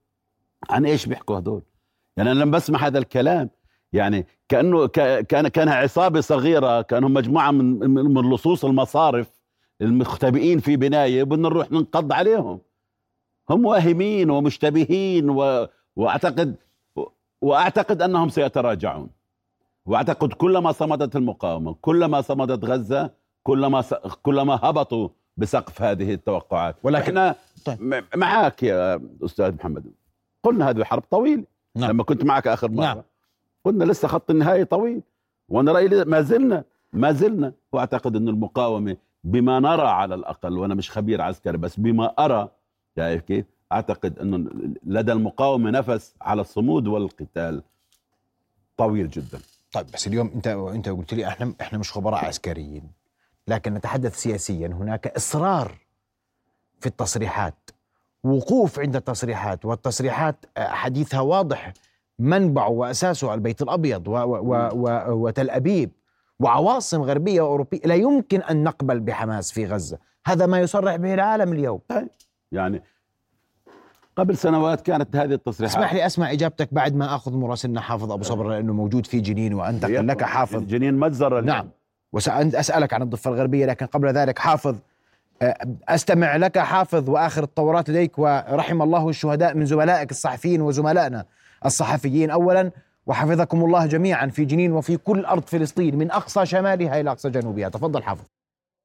عن 0.71 0.87
إيش 0.87 1.07
بيحكوا 1.07 1.39
هدول؟ 1.39 1.63
يعني 2.17 2.33
أنا 2.33 2.39
لما 2.41 2.51
بسمع 2.51 2.87
هذا 2.87 2.99
الكلام. 2.99 3.51
يعني 3.93 4.27
كأنه 4.49 4.87
كان 5.23 5.49
كانها 5.49 5.75
عصابة 5.75 6.21
صغيرة 6.21 6.83
كانهم 6.83 7.15
مجموعة 7.15 7.51
من 7.51 7.91
من 7.91 8.35
لصوص 8.35 8.65
المصارف 8.65 9.41
المختبئين 9.81 10.59
في 10.59 10.77
بناية 10.77 11.23
بدنا 11.25 11.49
نروح 11.49 11.73
ننقض 11.73 12.13
عليهم 12.13 12.61
هم 13.51 13.67
واهمين 13.67 14.31
ومشتبهين 14.31 15.31
و... 15.31 15.69
وأعتقد 15.97 16.57
وأعتقد 17.41 18.03
أنهم 18.03 18.29
سيتراجعون 18.29 19.11
وأعتقد 19.87 20.33
كلما 20.33 20.73
صمدت 20.73 21.17
المقاومة 21.17 21.77
كلما 21.81 22.21
صمدت 22.21 22.65
غزة 22.65 23.11
كلما 23.43 23.83
س... 23.83 23.95
كلما 23.95 24.61
هبطوا 24.63 25.09
بسقف 25.37 25.83
هذه 25.83 26.15
التوقعات 26.15 26.77
ولكن 26.83 27.35
طيب. 27.65 28.05
معك 28.17 28.63
يا 28.63 29.01
أستاذ 29.25 29.55
محمد 29.55 29.93
قلنا 30.43 30.71
هذه 30.71 30.77
الحرب 30.77 31.03
طويلة 31.11 31.45
نعم. 31.77 31.91
لما 31.91 32.03
كنت 32.05 32.25
معك 32.25 32.47
آخر 32.47 32.71
مرة 32.71 32.85
نعم. 32.85 33.03
قلنا 33.65 33.85
لسه 33.85 34.09
خط 34.09 34.31
النهايه 34.31 34.65
طويل. 34.65 35.03
وأنا 35.49 35.73
رأيي 35.73 36.05
ما 36.05 36.21
زلنا 36.23 36.65
ما 36.93 37.13
زلنا. 37.13 37.53
واعتقد 37.73 38.17
ان 38.17 38.29
المقاومة 38.29 38.97
بما 39.25 39.61
نرى 39.61 39.89
على 39.89 40.15
الأقل 40.15 40.59
وأنا 40.59 40.75
مش 40.75 40.91
خبير 40.91 41.23
عسكري 41.23 41.59
بس 41.59 41.81
بما 41.81 42.07
أرى 42.19 42.49
شايف 42.97 43.23
كيف؟ 43.23 43.47
أعتقد 43.73 44.19
إنه 44.19 44.51
لدى 44.85 45.13
المقاومة 45.13 45.71
نفس 45.71 46.15
على 46.21 46.41
الصمود 46.41 46.87
والقتال 46.87 47.63
طويل 48.77 49.11
جدا. 49.11 49.39
طيب 49.73 49.87
بس 49.95 50.07
اليوم 50.07 50.31
انت 50.35 50.47
أنت 50.47 50.89
قلت 50.89 51.15
لي 51.15 51.27
إحنا 51.29 51.55
إحنا 51.61 51.79
مش 51.79 51.93
خبراء 51.93 52.25
عسكريين 52.25 52.91
لكن 53.49 53.75
نتحدث 53.75 54.17
سياسيا. 54.17 54.67
هناك 54.67 55.07
إصرار 55.07 55.73
في 56.81 56.87
التصريحات 56.87 57.71
وقوف 58.25 58.79
عند 58.79 58.97
التصريحات 58.97 59.65
والتصريحات 59.65 60.37
حديثها 60.59 61.21
واضح 61.21 61.73
منبعه 62.21 62.69
وأساسه 62.69 63.35
البيت 63.35 63.63
الأبيض 63.63 64.09
و 64.09 64.13
و 64.13 64.69
و 64.73 65.13
وتل 65.27 65.51
أبيب 65.51 65.91
وعواصم 66.41 67.03
غربية 67.03 67.41
واوروبيه 67.41 67.81
لا 67.85 67.95
يمكن 67.95 68.43
أن 68.43 68.65
نقبل 68.65 69.01
بحماس 69.01 69.53
في 69.53 69.67
غزة. 69.67 69.99
هذا 70.27 70.47
ما 70.47 70.61
يصرح 70.61 70.97
به 70.97 71.15
العالم 71.15 71.53
اليوم. 71.53 71.81
طيب. 71.89 72.09
يعني 72.53 72.83
قبل 74.17 74.37
سنوات 74.37 74.81
كانت 74.81 75.17
هذه 75.17 75.33
التصريحات. 75.33 75.77
اسمح 75.77 75.95
لي 75.95 76.07
أسمع 76.07 76.33
إجابتك 76.33 76.75
بعد 76.75 76.95
ما 76.95 77.15
أخذ 77.15 77.37
مراسلنا 77.37 77.81
حافظ 77.81 78.13
أبو 78.13 78.23
صبر 78.23 78.49
لأنه 78.49 78.73
موجود 78.73 79.07
في 79.07 79.21
جنين 79.21 79.55
وانت 79.55 79.85
لك 79.85 80.23
حافظ. 80.23 80.67
جنين 80.67 80.95
مجزر 80.95 81.41
نعم. 81.41 81.71
وسأسألك 82.13 82.95
عن 82.95 83.03
الضفة 83.03 83.31
الغربية 83.31 83.67
لكن 83.67 83.87
قبل 83.87 84.09
ذلك 84.09 84.39
حافظ 84.39 84.77
أستمع 85.89 86.37
لك 86.37 86.59
حافظ 86.59 87.11
وآخر 87.11 87.43
التطورات 87.43 87.91
لديك 87.91 88.19
ورحم 88.19 88.83
الله 88.83 89.09
الشهداء 89.09 89.55
من 89.55 89.67
زملائك 89.67 90.11
الصحفيين 90.11 90.63
وزملائنا. 90.63 91.25
الصحفيين 91.67 92.31
اولا 92.31 92.71
وحفظكم 93.07 93.65
الله 93.65 93.87
جميعا 93.87 94.27
في 94.27 94.45
جنين 94.45 94.73
وفي 94.73 94.97
كل 94.97 95.25
أرض 95.25 95.43
فلسطين 95.43 95.99
من 95.99 96.11
أقصى 96.11 96.47
شمالها 96.47 97.01
إلى 97.01 97.11
أقصى 97.11 97.31
جنوبها. 97.31 97.69
تفضل 97.69 98.03
حافظ. 98.03 98.25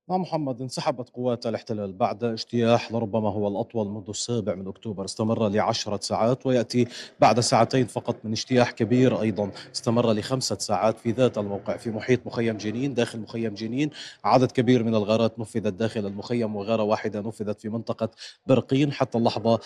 نعم 0.09 0.21
محمد 0.21 0.61
انسحبت 0.61 1.09
قوات 1.09 1.47
الاحتلال 1.47 1.93
بعد 1.93 2.23
اجتياح 2.23 2.91
لربما 2.91 3.29
هو 3.29 3.47
الأطول 3.47 3.87
منذ 3.87 4.09
السابع 4.09 4.55
من 4.55 4.67
أكتوبر. 4.67 5.05
استمر 5.05 5.47
لعشرة 5.49 5.99
ساعات 6.01 6.45
ويأتي 6.45 6.87
بعد 7.19 7.39
ساعتين 7.39 7.85
فقط 7.85 8.15
من 8.23 8.31
اجتياح 8.31 8.71
كبير 8.71 9.21
أيضا. 9.21 9.51
استمر 9.75 10.13
لخمسة 10.13 10.57
ساعات 10.57 10.99
في 10.99 11.11
ذات 11.11 11.37
الموقع 11.37 11.77
في 11.77 11.89
محيط 11.89 12.27
مخيم 12.27 12.57
جنين 12.57 12.93
داخل 12.93 13.19
مخيم 13.19 13.53
جنين. 13.53 13.89
عدد 14.23 14.51
كبير 14.51 14.83
من 14.83 14.95
الغارات 14.95 15.39
نفذت 15.39 15.73
داخل 15.73 16.05
المخيم 16.05 16.55
وغارة 16.55 16.83
واحدة 16.83 17.21
نفذت 17.21 17.61
في 17.61 17.69
منطقة 17.69 18.09
برقين. 18.47 18.91
حتى 18.91 19.17
اللحظة 19.17 19.59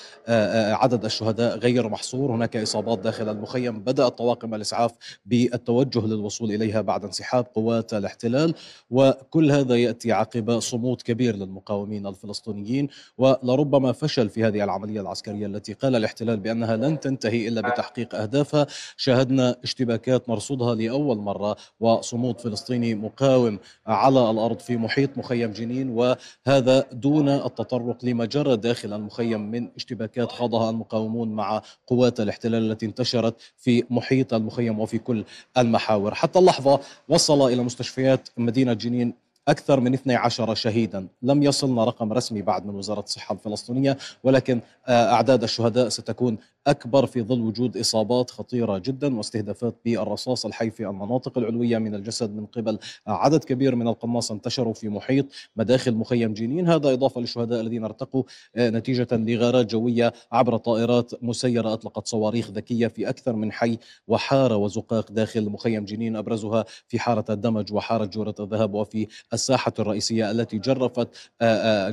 عدد 0.73 1.05
الشهداء 1.05 1.57
غير 1.57 1.89
محصور. 1.89 2.31
هناك 2.31 2.57
إصابات 2.57 2.99
داخل 2.99 3.29
المخيم. 3.29 3.79
بدأت 3.79 4.17
طواقم 4.17 4.55
الإسعاف 4.55 4.91
بالتوجه 5.25 5.99
للوصول 5.99 6.51
إليها 6.51 6.81
بعد 6.81 7.05
انسحاب 7.05 7.45
قوات 7.55 7.93
الاحتلال. 7.93 8.53
وكل 8.89 9.51
هذا 9.51 9.75
يأتي 9.75 10.11
عقب 10.29 10.59
صمود 10.59 11.01
كبير 11.01 11.35
للمقاومين 11.35 12.07
الفلسطينيين 12.07 12.87
ولربما 13.17 13.91
فشل 13.91 14.29
في 14.29 14.43
هذه 14.43 14.63
العملية 14.63 15.01
العسكرية 15.01 15.45
التي 15.45 15.73
قال 15.73 15.95
الاحتلال 15.95 16.37
بأنها 16.39 16.75
لن 16.75 16.99
تنتهي 16.99 17.47
إلا 17.47 17.61
بتحقيق 17.61 18.15
أهدافها. 18.15 18.67
شاهدنا 18.97 19.55
اشتباكات 19.63 20.29
نرصدها 20.29 20.75
لأول 20.75 21.17
مرة 21.17 21.55
وصمود 21.79 22.39
فلسطيني 22.41 22.95
مقاوم 22.95 23.59
على 23.87 24.31
الأرض 24.31 24.59
في 24.59 24.77
محيط 24.77 25.17
مخيم 25.17 25.51
جنين 25.51 25.89
وهذا 25.89 26.85
دون 26.91 27.29
التطرق 27.29 28.05
لما 28.05 28.25
جرى 28.25 28.57
داخل 28.57 28.93
المخيم 28.93 29.51
من 29.51 29.69
اشتباكات 29.75 30.31
خاضها 30.31 30.69
المقاومون 30.69 31.29
مع 31.29 31.61
قوات 31.87 32.19
الاحتلال 32.19 32.71
التي 32.71 32.85
انتشرت 32.85 33.35
في 33.57 33.83
محيط 33.89 34.33
المخيم 34.33 34.79
وفي 34.79 34.97
كل 34.97 35.23
المحاور. 35.57 36.13
حتى 36.13 36.39
اللحظة 36.39 36.79
وصل 37.09 37.47
إلى 37.47 37.63
مستشفيات 37.63 38.29
مدينة 38.37 38.73
جنين 38.73 39.28
أكثر 39.47 39.79
من 39.79 39.93
12 39.93 40.55
شهيدا. 40.55 41.07
لم 41.21 41.43
يصلنا 41.43 41.83
رقم 41.85 42.13
رسمي 42.13 42.41
بعد 42.41 42.65
من 42.65 42.75
وزارة 42.75 42.99
الصحة 42.99 43.33
الفلسطينية 43.33 43.97
ولكن 44.23 44.59
آه، 44.87 45.13
أعداد 45.13 45.43
الشهداء 45.43 45.89
ستكون 45.89 46.37
أكبر 46.67 47.05
في 47.05 47.21
ظل 47.21 47.41
وجود 47.41 47.77
إصابات 47.77 48.31
خطيرة 48.31 48.77
جدا 48.77 49.17
واستهدافات 49.17 49.75
بالرصاص 49.85 50.45
الحي 50.45 50.69
في 50.69 50.87
المناطق 50.87 51.37
العلوية 51.37 51.77
من 51.77 51.95
الجسد 51.95 52.35
من 52.35 52.45
قبل 52.45 52.79
عدد 53.07 53.43
كبير 53.43 53.75
من 53.75 53.87
القناص 53.87 54.31
انتشروا 54.31 54.73
في 54.73 54.89
محيط 54.89 55.25
مداخل 55.55 55.95
مخيم 55.95 56.33
جنين. 56.33 56.67
هذا 56.69 56.93
إضافة 56.93 57.21
للشهداء 57.21 57.61
الذين 57.61 57.83
ارتقوا 57.83 58.23
آه، 58.55 58.69
نتيجة 58.69 59.07
لغارات 59.11 59.65
جوية 59.65 60.13
عبر 60.31 60.57
طائرات 60.57 61.11
مسيرة 61.23 61.73
أطلقت 61.73 62.07
صواريخ 62.07 62.51
ذكية 62.51 62.87
في 62.87 63.09
أكثر 63.09 63.33
من 63.35 63.51
حي 63.51 63.77
وحارة 64.07 64.55
وزقاق 64.55 65.11
داخل 65.11 65.49
مخيم 65.49 65.85
جنين. 65.85 66.15
أبرزها 66.15 66.65
في 66.87 66.99
حارة 66.99 67.25
الدمج 67.29 67.73
وحارة 67.73 68.05
جورة 68.05 68.35
الذهب 68.39 68.73
وفي 68.73 69.07
الساحة 69.33 69.73
الرئيسية 69.79 70.31
التي 70.31 70.57
جرفت 70.57 71.07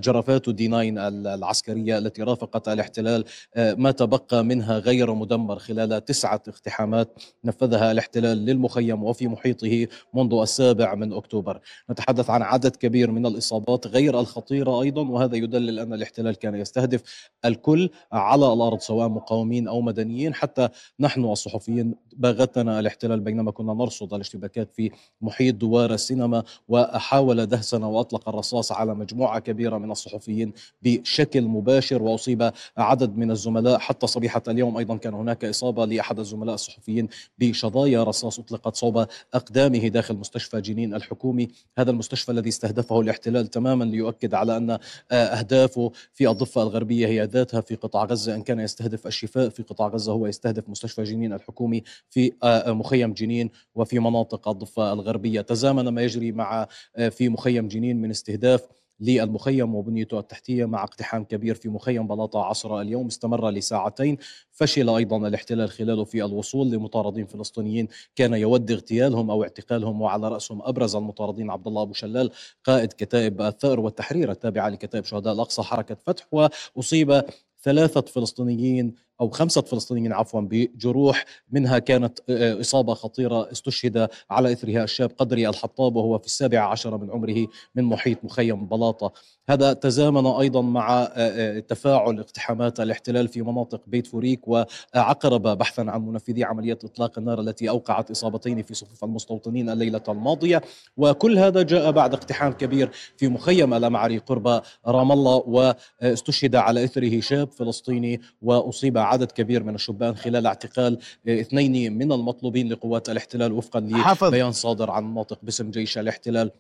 جرفات 0.05 0.51
دي 0.51 0.69
9 0.69 1.09
العسكرية 1.35 1.99
التي 1.99 2.23
رافقت 2.23 2.69
الاحتلال 2.69 3.25
آه، 3.55 3.75
ما 3.75 3.91
تبقى 3.91 4.45
منها 4.45 4.66
غير 4.71 5.15
مدمر 5.15 5.59
خلال 5.59 6.05
تسعة 6.05 6.43
اقتحامات 6.49 7.23
نفذها 7.45 7.93
الاحتلال 7.93 8.39
للمخيم 8.39 9.05
وفي 9.05 9.29
محيطه 9.29 9.87
منذ 10.15 10.35
السابع 10.35 10.95
من 10.95 11.13
أكتوبر. 11.13 11.61
نتحدث 11.91 12.31
عن 12.31 12.43
عدد 12.43 12.77
كبير 12.77 13.11
من 13.11 13.27
الإصابات 13.27 13.87
غير 13.87 14.21
الخطيرة 14.21 14.83
أيضا 14.83 15.03
وهذا 15.09 15.37
يدلل 15.37 15.79
أن 15.79 15.93
الاحتلال 15.93 16.35
كان 16.35 16.55
يستهدف 16.55 17.03
الكل 17.45 17.91
على 18.13 18.53
الأرض 18.53 18.81
سواء 18.81 19.09
مقاومين 19.09 19.69
أو 19.69 19.81
مدنيين. 19.81 20.35
حتى 20.35 20.69
نحن 21.01 21.25
الصحفيين 21.25 21.95
باغتنا 22.17 22.81
الاحتلال 22.81 23.21
بينما 23.21 23.51
كنا 23.51 23.75
نرصد 23.75 24.15
الاشتباكات 24.15 24.73
في 24.73 24.91
محيط 25.21 25.55
دوار 25.55 25.95
السينما 25.95 26.43
وحاول 26.69 27.47
دهسنا 27.47 27.87
وأطلق 27.87 28.29
الرصاص 28.29 28.73
على 28.73 28.95
مجموعة 28.95 29.39
كبيرة 29.39 29.79
من 29.79 29.91
الصحفيين 29.91 30.53
بشكل 30.83 31.43
مباشر. 31.43 32.03
وأصيب 32.03 32.53
عدد 32.77 33.17
من 33.17 33.31
الزملاء 33.31 33.79
حتى 33.79 34.07
صبيحه 34.47 34.57
اليوم 34.57 34.77
أيضا 34.77 34.97
كان 34.97 35.15
هناك 35.15 35.45
إصابة 35.45 35.85
لأحد 35.85 36.19
الزملاء 36.19 36.55
الصحفيين 36.55 37.09
بشظايا 37.39 38.05
رصاص 38.05 38.39
أطلقت 38.39 38.77
صوب 38.77 39.07
أقدامه 39.35 39.89
داخل 39.89 40.17
مستشفى 40.17 40.61
جنين 40.61 40.95
الحكومي. 40.95 41.49
هذا 41.79 41.91
المستشفى 41.91 42.33
الذي 42.33 42.49
استهدفه 42.49 43.01
الاحتلال 43.01 43.47
تماما 43.47 43.85
ليؤكد 43.85 44.35
على 44.35 44.57
أن 44.57 44.79
أهدافه 45.11 45.93
في 46.13 46.29
الضفة 46.29 46.63
الغربية 46.63 47.07
هي 47.07 47.25
ذاتها 47.25 47.61
في 47.61 47.75
قطاع 47.75 48.05
غزة. 48.05 48.35
إن 48.35 48.43
كان 48.43 48.61
يستهدف 48.61 49.07
الشفاء 49.07 49.49
في 49.49 49.63
قطاع 49.63 49.89
غزة 49.89 50.13
هو 50.13 50.27
يستهدف 50.27 50.69
مستشفى 50.69 51.03
جنين 51.03 51.33
الحكومي 51.33 51.83
في 52.11 52.33
آه، 52.43 52.73
مخيم 52.73 53.13
جنين 53.13 53.51
وفي 53.75 53.99
مناطق 53.99 54.49
الضفة 54.49 54.93
الغربية. 54.93 55.41
تزامن 55.41 55.89
ما 55.89 56.03
يجري 56.03 56.33
مع 56.33 56.69
آه، 56.97 57.09
في 57.09 57.29
مخيم 57.29 57.69
جنين 57.69 58.01
من 58.01 58.11
استهداف 58.11 58.61
للمخيم 59.01 59.75
وبنيته 59.75 60.19
التحتية 60.19 60.65
مع 60.65 60.85
اقتحام 60.85 61.25
كبير 61.25 61.55
في 61.55 61.69
مخيم 61.69 62.07
بلاطة 62.07 62.45
عصر 62.45 62.81
اليوم 62.81 63.07
استمر 63.07 63.51
لساعتين. 63.51 64.17
فشل 64.53 64.91
أيضا 64.91 65.29
الاحتلال 65.29 65.71
خلاله 65.71 66.05
في 66.05 66.25
الوصول 66.25 66.71
لمطاردين 66.71 67.27
فلسطينيين. 67.27 67.89
كان 68.17 68.35
يود 68.35 68.71
اغتيالهم 68.71 69.31
أو 69.31 69.43
اعتقالهم 69.43 70.03
وعلى 70.03 70.29
رأسهم 70.29 70.63
أبرز 70.63 70.97
المطاردين 70.97 71.51
عبد 71.51 71.67
الله 71.67 71.83
أبو 71.83 71.93
شلال 71.93 72.31
قائد 72.65 72.93
كتائب 72.93 73.43
الثأر 73.43 73.81
والتحرير 73.81 74.31
التابعة 74.31 74.69
لكتائب 74.69 75.05
شهداء 75.05 75.33
الأقصى 75.35 75.63
حركة 75.63 75.95
فتح 75.95 76.27
وأصيب 76.77 77.23
ثلاثة 77.63 78.01
فلسطينيين 78.01 78.95
أو 79.21 79.31
خمسة 79.31 79.63
فلسطينيين 79.63 80.13
عفوا 80.13 80.41
بجروح 80.41 81.25
منها 81.51 81.79
كانت 81.79 82.19
آه، 82.31 82.61
إصابة 82.61 82.95
خطيرة 82.95 83.53
استشهد 83.53 84.09
على 84.31 84.53
إثرها 84.53 84.85
الشاب 84.85 85.11
قدري 85.19 85.49
الحطاب 85.49 85.97
وهو 85.97 86.19
في 86.19 86.27
السابعة 86.27 86.69
عشر 86.69 86.99
من 86.99 87.11
عمره 87.11 87.47
من 87.75 87.85
محيط 87.85 88.25
مخيم 88.25 88.67
بلاطة. 88.67 89.13
هذا 89.49 89.73
تزامن 89.73 90.27
أيضا 90.27 90.63
مع 90.63 91.03
آه، 91.03 91.09
آه، 91.17 91.59
تفاعل 91.59 92.21
اقتحامات 92.21 92.81
الاحتلال 92.81 93.29
في 93.29 93.43
مناطق 93.43 93.81
بيت 93.87 94.07
فوريك 94.07 94.49
وعقرب 94.49 95.43
بحثا 95.43 95.83
عن 95.83 96.07
منفذي 96.07 96.45
عملية 96.45 96.79
إطلاق 96.85 97.19
النار 97.19 97.41
التي 97.41 97.69
أوقعت 97.69 98.11
إصابتين 98.11 98.63
في 98.63 98.75
صفوف 98.75 99.05
المستوطنين 99.05 99.71
الليلة 99.71 100.03
الماضية. 100.09 100.63
وكل 100.97 101.39
هذا 101.39 101.63
جاء 101.63 101.91
بعد 101.91 102.15
اقتحام 102.15 102.53
كبير 102.53 102.91
في 103.17 103.29
مخيم 103.29 103.75
الأمعري 103.75 104.19
قرب 104.19 104.63
رام 104.87 105.13
الله 105.13 105.37
واستشهد 105.47 106.57
على 106.57 106.85
إثره 106.85 107.21
شاب 107.21 107.53
فلسطيني 107.53 108.21
وأصيب 108.43 108.99
عدد 109.07 109.33
كبير 109.33 109.63
من 109.63 109.75
الشبان 109.75 110.17
خلال 110.17 110.47
اعتقال 110.47 110.99
اثنين 111.29 111.99
من 111.99 112.13
المطلوبين 112.13 112.73
لقوات 112.73 113.09
الاحتلال 113.09 113.53
وفقا 113.53 113.81
لبيان 113.81 114.53
صادر 114.53 114.91
عن 114.91 115.15
ناطق 115.15 115.39
باسم 115.43 115.71
جيش 115.71 115.99
الاحتلال. 115.99 116.51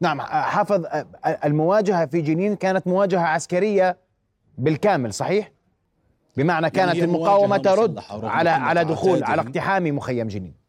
نعم 0.00 0.20
حافظ 0.20 0.84
المواجهة 1.44 2.06
في 2.06 2.20
جنين 2.20 2.56
كانت 2.56 2.86
مواجهة 2.86 3.20
عسكرية 3.20 3.96
بالكامل 4.58 5.14
صحيح؟ 5.14 5.52
بمعنى 6.36 6.62
يعني 6.62 6.70
كانت 6.70 6.94
يعني 6.94 7.04
المقاومة 7.04 7.56
ترد 7.56 8.00
على 8.08 8.50
على 8.50 8.84
دخول 8.84 9.24
على 9.24 9.42
اقتحام 9.42 9.96
مخيم 9.96 10.28
جنين. 10.28 10.59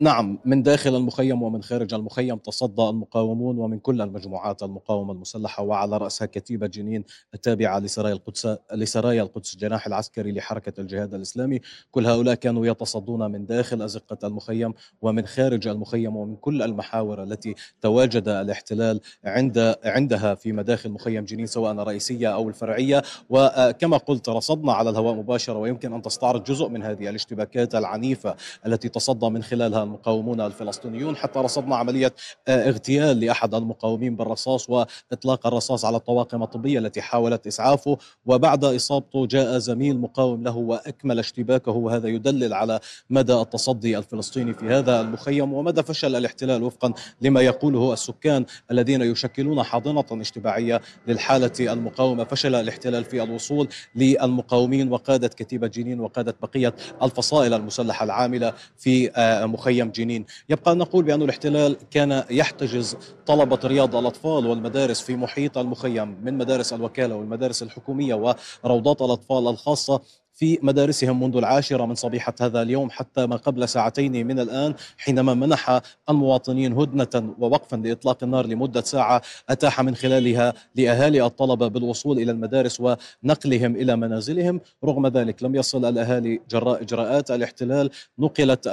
نعم 0.00 0.38
من 0.44 0.62
داخل 0.62 0.96
المخيم 0.96 1.42
ومن 1.42 1.62
خارج 1.62 1.94
المخيم 1.94 2.36
تصدى 2.36 2.82
المقاومون 2.82 3.58
ومن 3.58 3.78
كل 3.78 4.00
المجموعات 4.00 4.62
المقاومة 4.62 5.12
المسلحة 5.12 5.62
وعلى 5.62 5.96
رأسها 5.96 6.26
كتيبة 6.26 6.66
جنين 6.66 7.04
التابعة 7.34 7.78
لسرايا 7.78 8.12
القدس 8.12 8.48
لسرايا 8.72 9.22
القدس 9.22 9.54
الجناح 9.54 9.86
العسكري 9.86 10.32
لحركة 10.32 10.80
الجهاد 10.80 11.14
الإسلامي. 11.14 11.60
كل 11.90 12.06
هؤلاء 12.06 12.34
كانوا 12.34 12.66
يتصدون 12.66 13.30
من 13.30 13.46
داخل 13.46 13.82
أزقة 13.82 14.26
المخيم 14.26 14.74
ومن 15.02 15.26
خارج 15.26 15.68
المخيم 15.68 16.16
ومن 16.16 16.36
كل 16.36 16.62
المحاور 16.62 17.22
التي 17.22 17.54
تواجد 17.80 18.28
الاحتلال 18.28 19.00
عند 19.24 19.74
عندها 19.84 20.34
في 20.34 20.52
مداخل 20.52 20.90
مخيم 20.90 21.24
جنين 21.24 21.46
سواء 21.46 21.72
الرئيسية 21.72 22.34
أو 22.34 22.48
الفرعية. 22.48 23.02
وكما 23.30 23.96
قلت 23.96 24.28
رصدنا 24.28 24.72
على 24.72 24.90
الهواء 24.90 25.14
مباشرة 25.14 25.58
ويمكن 25.58 25.92
أن 25.92 26.02
تستعرض 26.02 26.44
جزء 26.44 26.68
من 26.68 26.82
هذه 26.82 27.08
الاشتباكات 27.10 27.74
العنيفة 27.74 28.36
التي 28.66 28.88
تصدى 28.88 29.28
من 29.28 29.42
خلالها 29.42 29.83
المقاومون 29.84 30.40
الفلسطينيون 30.40 31.16
حتى 31.16 31.38
رصدنا 31.38 31.76
عملية 31.76 32.14
آه، 32.48 32.68
اغتيال 32.68 33.20
لأحد 33.20 33.54
المقاومين 33.54 34.16
بالرصاص 34.16 34.70
وإطلاق 34.70 35.46
الرصاص 35.46 35.84
على 35.84 35.96
الطواقم 35.96 36.42
الطبية 36.42 36.78
التي 36.78 37.02
حاولت 37.02 37.46
إسعافه. 37.46 37.98
وبعد 38.26 38.64
إصابته 38.64 39.26
جاء 39.26 39.58
زميل 39.58 39.98
مقاوم 39.98 40.42
له 40.42 40.56
وأكمل 40.56 41.18
اشتباكه 41.18 41.72
وهذا 41.72 42.08
يدلل 42.08 42.54
على 42.54 42.80
مدى 43.10 43.34
التصدي 43.34 43.98
الفلسطيني 43.98 44.54
في 44.54 44.66
هذا 44.66 45.00
المخيم 45.00 45.52
ومدى 45.52 45.82
فشل 45.82 46.16
الاحتلال 46.16 46.62
وفقا 46.62 46.92
لما 47.22 47.40
يقوله 47.40 47.92
السكان 47.92 48.44
الذين 48.70 49.02
يشكلون 49.02 49.62
حاضنة 49.62 50.04
اجتماعية 50.10 50.80
للحالة 51.06 51.72
المقاومة. 51.72 52.24
فشل 52.24 52.54
الاحتلال 52.54 53.04
في 53.04 53.22
الوصول 53.22 53.68
للمقاومين 53.96 54.92
وقادت 54.92 55.34
كتيبة 55.34 55.66
جنين 55.66 56.00
وقادت 56.00 56.36
بقية 56.42 56.74
الفصائل 57.02 57.54
المسلحة 57.54 58.04
العاملة 58.04 58.52
في 58.78 59.10
آه، 59.16 59.46
مخيم 59.46 59.73
مخيم 59.74 59.90
جنين. 59.90 60.24
يبقى 60.48 60.72
أن 60.72 60.78
نقول 60.78 61.04
بأن 61.04 61.22
الاحتلال 61.22 61.76
كان 61.90 62.24
يحتجز 62.30 62.96
طلبة 63.26 63.58
رياض 63.64 63.96
الأطفال 63.96 64.46
والمدارس 64.46 65.00
في 65.00 65.16
محيط 65.16 65.58
المخيم 65.58 66.16
من 66.22 66.38
مدارس 66.38 66.72
الوكالة 66.72 67.16
والمدارس 67.16 67.62
الحكومية 67.62 68.34
وروضات 68.64 69.02
الأطفال 69.02 69.48
الخاصة. 69.48 70.00
في 70.34 70.58
مدارسهم 70.62 71.22
منذ 71.22 71.36
العاشرة 71.36 71.86
من 71.86 71.94
صبيحة 71.94 72.34
هذا 72.40 72.62
اليوم 72.62 72.90
حتى 72.90 73.26
ما 73.26 73.36
قبل 73.36 73.68
ساعتين 73.68 74.26
من 74.26 74.40
الآن 74.40 74.74
حينما 74.98 75.34
منح 75.34 75.80
المواطنين 76.10 76.72
هدنة 76.72 77.34
ووقفا 77.38 77.76
لإطلاق 77.76 78.24
النار 78.24 78.46
لمدة 78.46 78.80
ساعة 78.80 79.22
أتاح 79.48 79.80
من 79.80 79.94
خلالها 79.94 80.52
لأهالي 80.74 81.26
الطلبة 81.26 81.68
بالوصول 81.68 82.18
إلى 82.18 82.32
المدارس 82.32 82.80
ونقلهم 82.80 83.76
إلى 83.76 83.96
منازلهم. 83.96 84.60
رغم 84.84 85.06
ذلك 85.06 85.42
لم 85.42 85.54
يصل 85.54 85.84
الأهالي 85.84 86.40
جراء 86.50 86.82
إجراءات 86.82 87.30
الاحتلال. 87.30 87.90
نقلت 88.18 88.68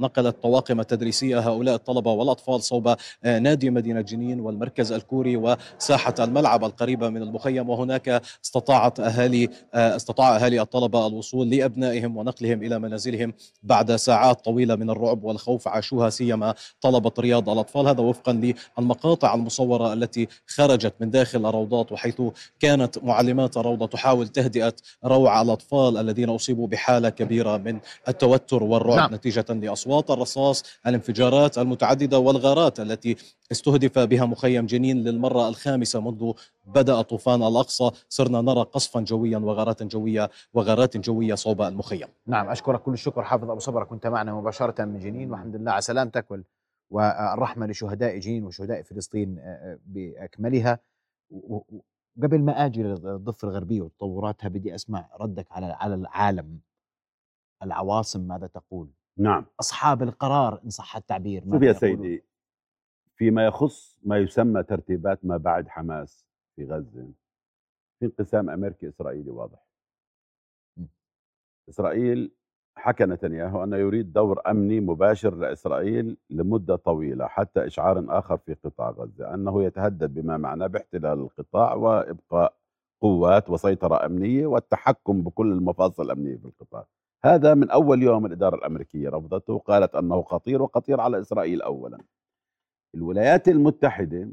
نقلت 0.00 0.36
طواقم 0.42 0.82
تدريسية 0.82 1.38
هؤلاء 1.38 1.74
الطلبة 1.74 2.12
والأطفال 2.12 2.62
صوب 2.62 2.94
نادي 3.24 3.70
مدينة 3.70 4.00
جنين 4.00 4.40
والمركز 4.40 4.92
الكوري 4.92 5.36
وساحة 5.36 6.14
الملعب 6.18 6.64
القريبة 6.64 7.08
من 7.08 7.22
المخيم. 7.22 7.68
وهناك 7.68 8.22
استطاعت 8.44 9.00
أهالي 9.00 9.48
استطاع 9.74 10.36
أهالي 10.36 10.60
الطلبة 10.60 10.93
الوصول 10.96 11.50
لأبنائهم 11.50 12.16
ونقلهم 12.16 12.62
إلى 12.62 12.78
منازلهم 12.78 13.32
بعد 13.62 13.96
ساعات 13.96 14.44
طويلة 14.44 14.76
من 14.76 14.90
الرعب 14.90 15.24
والخوف 15.24 15.68
عاشوها 15.68 16.10
سيما 16.10 16.54
طلبة 16.80 17.12
رياض 17.18 17.48
الأطفال 17.48 17.88
هذا 17.88 18.00
وفقا 18.00 18.54
للمقاطع 18.78 19.34
المصورة 19.34 19.92
التي 19.92 20.28
خرجت 20.46 20.94
من 21.00 21.10
داخل 21.10 21.46
الروضات 21.46 21.92
وحيث 21.92 22.22
كانت 22.60 23.04
معلمات 23.04 23.56
الروضة 23.56 23.86
تحاول 23.86 24.28
تهدئة 24.28 24.74
روع 25.04 25.42
الأطفال 25.42 25.96
الذين 25.96 26.28
أصيبوا 26.28 26.66
بحالة 26.66 27.08
كبيرة 27.08 27.56
من 27.56 27.78
التوتر 28.08 28.62
والرعب 28.62 28.98
نعم. 28.98 29.14
نتيجة 29.14 29.44
لأصوات 29.48 30.10
الرصاص 30.10 30.64
الانفجارات 30.86 31.58
المتعددة 31.58 32.18
والغارات 32.18 32.80
التي 32.80 33.16
استهدف 33.52 33.98
بها 33.98 34.24
مخيم 34.24 34.66
جنين 34.66 35.04
للمرة 35.04 35.48
الخامسة 35.48 36.00
منذ 36.00 36.32
بدأ 36.66 37.02
طوفان 37.02 37.42
الأقصى. 37.42 37.90
صرنا 38.08 38.40
نرى 38.40 38.62
قصفا 38.62 39.00
جويا 39.00 39.38
وغارات 39.38 39.82
جوية 39.82 40.30
وغارات 40.54 40.96
جوية 40.96 41.34
صوب 41.34 41.62
المخيم. 41.62 42.08
نعم 42.26 42.48
أشكرك 42.48 42.82
كل 42.82 42.92
الشكر 42.92 43.22
حافظ 43.22 43.50
أبو 43.50 43.60
صبرة 43.60 43.84
كنت 43.84 44.06
معنا 44.06 44.34
مباشرة 44.34 44.84
من 44.84 44.98
جنين 44.98 45.30
والحمد 45.30 45.56
لله 45.56 45.72
على 45.72 45.80
سلامتك 45.80 46.30
وال... 46.30 46.44
والرحمة 46.90 47.66
لشهداء 47.66 48.18
جنين 48.18 48.44
وشهداء 48.44 48.82
فلسطين 48.82 49.38
آه، 49.38 49.42
آه، 49.42 49.78
بأكملها. 49.86 50.78
وقبل 51.30 52.42
ما 52.42 52.66
أجي 52.66 52.82
للضفة 52.82 53.48
الغربية 53.48 53.82
وتطوراتها 53.82 54.48
بدي 54.48 54.74
أسمع 54.74 55.08
ردك 55.20 55.46
على 55.50 55.66
على 55.66 55.94
العالم 55.94 56.58
العواصم 57.62 58.20
ماذا 58.20 58.46
تقول؟ 58.46 58.88
نعم. 59.18 59.46
أصحاب 59.60 60.02
القرار 60.02 60.60
إن 60.64 60.70
صح 60.70 60.96
التعبير 60.96 61.44
شوف 61.52 61.62
يا 61.62 61.72
سيدي 61.72 62.24
فيما 63.16 63.46
يخص 63.46 63.98
ما 64.02 64.18
يسمى 64.18 64.62
ترتيبات 64.62 65.24
ما 65.24 65.36
بعد 65.36 65.68
حماس 65.68 66.26
في 66.56 66.64
غزة 66.64 67.08
في 67.98 68.06
انقسام 68.06 68.50
أمريكي 68.50 68.88
إسرائيلي 68.88 69.30
واضح. 69.30 69.58
إسرائيل 71.68 72.32
حكى 72.76 73.04
نتنياهو 73.04 73.64
أنه 73.64 73.76
يريد 73.76 74.12
دور 74.12 74.40
أمني 74.50 74.80
مباشر 74.80 75.34
لإسرائيل 75.34 76.16
لمدة 76.30 76.76
طويلة 76.76 77.26
حتى 77.26 77.66
إشعار 77.66 78.04
آخر 78.08 78.36
في 78.36 78.54
قطاع 78.54 78.90
غزة 78.90 79.34
أنه 79.34 79.64
يتهدد 79.64 80.14
بما 80.14 80.36
معناه 80.36 80.66
باحتلال 80.66 81.18
القطاع 81.20 81.74
وإبقاء 81.74 82.54
قوات 83.00 83.50
وسيطرة 83.50 84.06
أمنية 84.06 84.46
والتحكم 84.46 85.22
بكل 85.22 85.52
المفاصل 85.52 86.02
الأمنية 86.02 86.36
في 86.36 86.44
القطاع. 86.44 86.86
هذا 87.24 87.54
من 87.54 87.70
أول 87.70 88.02
يوم 88.02 88.26
الإدارة 88.26 88.56
الأمريكية 88.56 89.08
رفضته 89.08 89.58
قالت 89.58 89.94
أنه 89.94 90.22
خطير 90.22 90.62
وخطير 90.62 91.00
على 91.00 91.20
إسرائيل 91.20 91.62
أولا. 91.62 91.98
الولايات 92.94 93.48
المتحدة 93.48 94.28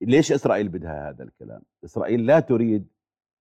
ليش 0.00 0.32
إسرائيل 0.32 0.68
بدها 0.68 1.10
هذا 1.10 1.24
الكلام؟ 1.24 1.62
إسرائيل 1.84 2.26
لا 2.26 2.40
تريد 2.40 2.86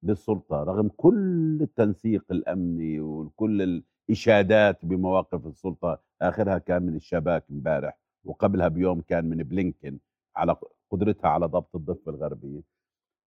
للسلطة 0.03 0.63
رغم 0.63 0.89
كل 0.97 1.59
التنسيق 1.61 2.25
الأمني 2.31 2.99
وكل 2.99 3.83
الإشادات 4.09 4.85
بمواقف 4.85 5.47
السلطة 5.47 6.01
آخرها 6.21 6.57
كان 6.57 6.83
من 6.83 6.95
الشباك 6.95 7.43
امبارح 7.51 7.97
وقبلها 8.23 8.67
بيوم 8.67 9.01
كان 9.01 9.25
من 9.25 9.37
بلينكن 9.37 9.99
على 10.35 10.55
قدرتها 10.91 11.27
على 11.29 11.45
ضبط 11.45 11.75
الضفة 11.75 12.11
الغربية. 12.11 12.61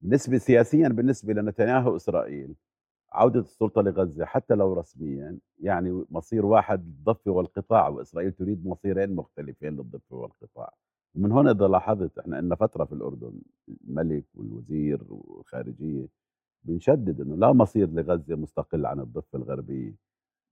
بالنسبة 0.01 0.39
سياسيا 0.39 0.89
بالنسبة 0.89 1.33
لنتنياهو 1.33 1.97
إسرائيل 1.97 2.55
عودة 3.13 3.41
السلطة 3.41 3.83
لغزة 3.83 4.25
حتى 4.25 4.55
لو 4.55 4.73
رسميا 4.73 5.39
يعني 5.61 6.05
مصير 6.11 6.47
واحد 6.47 6.87
للضفة 6.87 7.31
والقطاع 7.31 7.89
وإسرائيل 7.89 8.33
تريد 8.33 8.67
مصيرين 8.67 9.15
مختلفين 9.15 9.77
للضفة 9.77 10.17
والقطاع. 10.17 10.73
ومن 11.15 11.33
هون 11.33 11.49
إذا 11.49 11.69
لاحظت 11.69 12.19
إحنا 12.19 12.37
لنا 12.37 12.55
فترة 12.55 12.85
في 12.85 12.93
الأردن 12.93 13.33
الملك 13.89 14.25
والوزير 14.35 15.01
والخارجية 15.09 16.09
بنشدد 16.65 17.21
إنه 17.21 17.37
لا 17.37 17.53
مصير 17.53 17.91
لغزة 17.91 18.37
مستقل 18.37 18.87
عن 18.87 19.01
الضفة 19.01 19.39
الغربية. 19.39 19.95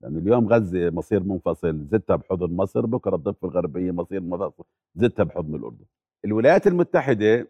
لأنه 0.00 0.18
اليوم 0.18 0.48
غزة 0.48 0.90
مصير 0.90 1.22
منفصل 1.22 1.84
زدتها 1.84 2.16
بحضن 2.16 2.56
مصر 2.56 2.86
بكرة 2.86 3.16
الضفة 3.16 3.48
الغربية 3.48 3.90
مصير 3.92 4.20
منفصل 4.20 4.64
زدتها 4.94 5.24
بحضن 5.24 5.54
الأردن. 5.54 5.84
الولايات 6.24 6.66
المتحدة 6.66 7.48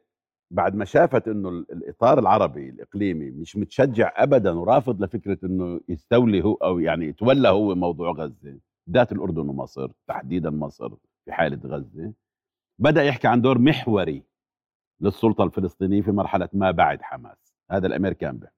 بعد 0.50 0.74
ما 0.74 0.84
شافت 0.84 1.28
إنه 1.28 1.48
الإطار 1.48 2.18
العربي 2.18 2.68
الإقليمي 2.68 3.30
مش 3.30 3.56
متشجع 3.56 4.12
ابدا 4.16 4.50
ورافض 4.50 5.02
لفكرة 5.02 5.38
إنه 5.44 5.80
يستولي 5.88 6.44
هو 6.44 6.54
أو 6.54 6.78
يعني 6.78 7.06
يتولى 7.06 7.48
هو 7.48 7.74
موضوع 7.74 8.10
غزة 8.12 8.58
ذات 8.90 9.12
الأردن 9.12 9.48
ومصر 9.48 9.90
تحديدا 10.06 10.50
مصر 10.50 10.88
في 11.24 11.32
حالة 11.32 11.60
غزة 11.64 12.12
بدأ 12.78 13.02
يحكي 13.04 13.28
عن 13.28 13.40
دور 13.40 13.58
محوري 13.58 14.22
للسلطة 15.00 15.44
الفلسطينية 15.44 16.02
في 16.02 16.10
مرحلة 16.12 16.48
ما 16.52 16.70
بعد 16.70 17.02
حماس 17.02 17.54
هذا 17.70 17.86
الامريكان 17.86 18.38
بيحكي. 18.38 18.54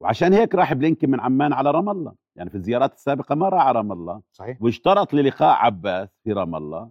وعشان 0.00 0.32
هيك 0.32 0.54
راح 0.54 0.72
بلينكن 0.74 1.10
من 1.10 1.20
عمان 1.20 1.52
على 1.52 1.70
رام 1.70 1.88
الله 1.90 2.14
يعني 2.36 2.50
في 2.50 2.56
الزيارات 2.56 2.92
السابقة 2.94 3.34
ما 3.34 3.48
راح 3.48 3.62
على 3.66 3.78
رام 3.78 3.92
الله. 3.92 4.22
صحيح. 4.32 4.62
واشترط 4.62 5.14
للقاء 5.14 5.56
عباس 5.56 6.08
في 6.24 6.32
رام 6.32 6.54
الله 6.54 6.90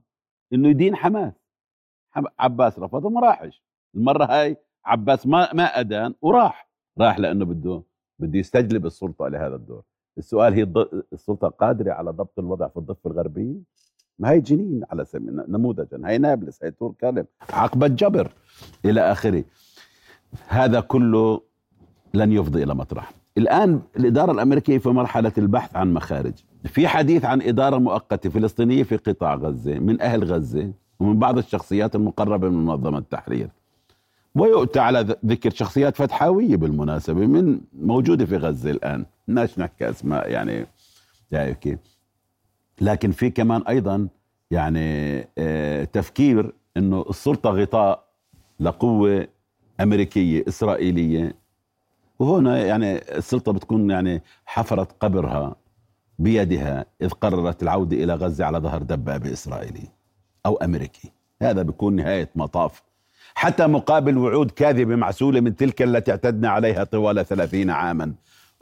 إنه 0.53 0.67
يدين 0.69 0.95
حماس. 0.95 1.33
حم- 2.11 2.25
عباس 2.39 2.79
رفض 2.79 3.05
وما 3.05 3.21
راحش. 3.21 3.63
المرة 3.95 4.25
هاي 4.25 4.57
عباس 4.85 5.27
ما 5.27 5.53
ما 5.53 5.79
ادان 5.79 6.13
وراح 6.21 6.69
راح 6.99 7.19
لأنه 7.19 7.45
بده 7.45 7.83
بده 8.19 8.39
يستجلب 8.39 8.85
السلطة 8.85 9.27
لهذا 9.27 9.55
الدور. 9.55 9.81
السؤال 10.17 10.53
هي 10.53 10.85
السلطة 11.13 11.47
قادرة 11.47 11.91
على 11.91 12.11
ضبط 12.11 12.39
الوضع 12.39 12.67
في 12.67 12.77
الضفة 12.77 13.09
الغربية؟ 13.09 13.55
ما 14.19 14.31
هي 14.31 14.41
جنين 14.41 14.81
على 14.91 15.05
سبيل 15.05 15.43
نموذجا. 15.47 16.01
هي 16.05 16.17
نابلس 16.17 16.63
هي 16.63 16.71
تور 16.71 16.93
كلم 17.01 17.25
عقبة 17.49 17.87
جبر 17.87 18.31
إلى 18.85 19.01
آخره. 19.01 19.43
هذا 20.47 20.79
كله 20.79 21.41
لن 22.13 22.31
يفضي 22.31 22.63
إلى 22.63 22.75
مطرح. 22.75 23.11
الآن 23.37 23.81
الإدارة 23.97 24.31
الأمريكية 24.31 24.77
في 24.77 24.89
مرحلة 24.89 25.33
البحث 25.37 25.75
عن 25.75 25.93
مخارج. 25.93 26.33
في 26.65 26.87
حديث 26.87 27.25
عن 27.25 27.41
إدارة 27.41 27.77
مؤقتة 27.77 28.29
فلسطينية 28.29 28.83
في 28.83 28.97
قطاع 28.97 29.35
غزة 29.35 29.79
من 29.79 30.01
أهل 30.01 30.23
غزة 30.23 30.71
ومن 30.99 31.19
بعض 31.19 31.37
الشخصيات 31.37 31.95
المقربة 31.95 32.49
من 32.49 32.65
منظمة 32.65 32.97
التحرير. 32.97 33.49
ويؤتى 34.35 34.79
على 34.79 35.17
ذكر 35.25 35.49
شخصيات 35.49 35.95
فتحاوية 35.95 36.55
بالمناسبة 36.55 37.27
من 37.27 37.61
موجودة 37.73 38.25
في 38.25 38.37
غزة 38.37 38.71
الآن. 38.71 39.05
بدناش 39.27 39.59
نحكي 39.59 39.89
أسماء 39.89 40.29
يعني 40.29 40.65
يعني 41.31 41.79
لكن 42.81 43.11
في 43.11 43.29
كمان 43.29 43.61
أيضا 43.61 44.07
يعني 44.51 45.19
آه، 45.37 45.83
تفكير 45.83 46.53
إنه 46.77 47.05
السلطة 47.09 47.49
غطاء 47.49 48.03
لقوة 48.59 49.27
أمريكية 49.81 50.43
إسرائيلية. 50.47 51.35
وهنا 52.19 52.65
يعني 52.65 53.17
السلطة 53.17 53.51
بتكون 53.51 53.89
يعني 53.89 54.21
حفرت 54.45 54.91
قبرها 54.99 55.55
بيدها 56.19 56.85
إذ 57.01 57.09
قررت 57.09 57.63
العودة 57.63 58.03
إلى 58.03 58.13
غزة 58.13 58.45
على 58.45 58.57
ظهر 58.57 58.81
دبابة 58.81 59.33
اسرائيلي 59.33 59.87
أو 60.45 60.55
أمريكي. 60.55 61.11
هذا 61.41 61.61
بيكون 61.61 61.95
نهاية 61.95 62.29
مطاف 62.35 62.83
حتى 63.39 63.67
مقابل 63.67 64.17
وعود 64.17 64.51
كاذبة 64.51 64.95
معسولة 64.95 65.39
من 65.39 65.55
تلك 65.55 65.81
التي 65.81 66.11
اعتدنا 66.11 66.49
عليها 66.49 66.83
طوال 66.83 67.25
ثلاثين 67.25 67.69
عاما. 67.69 68.13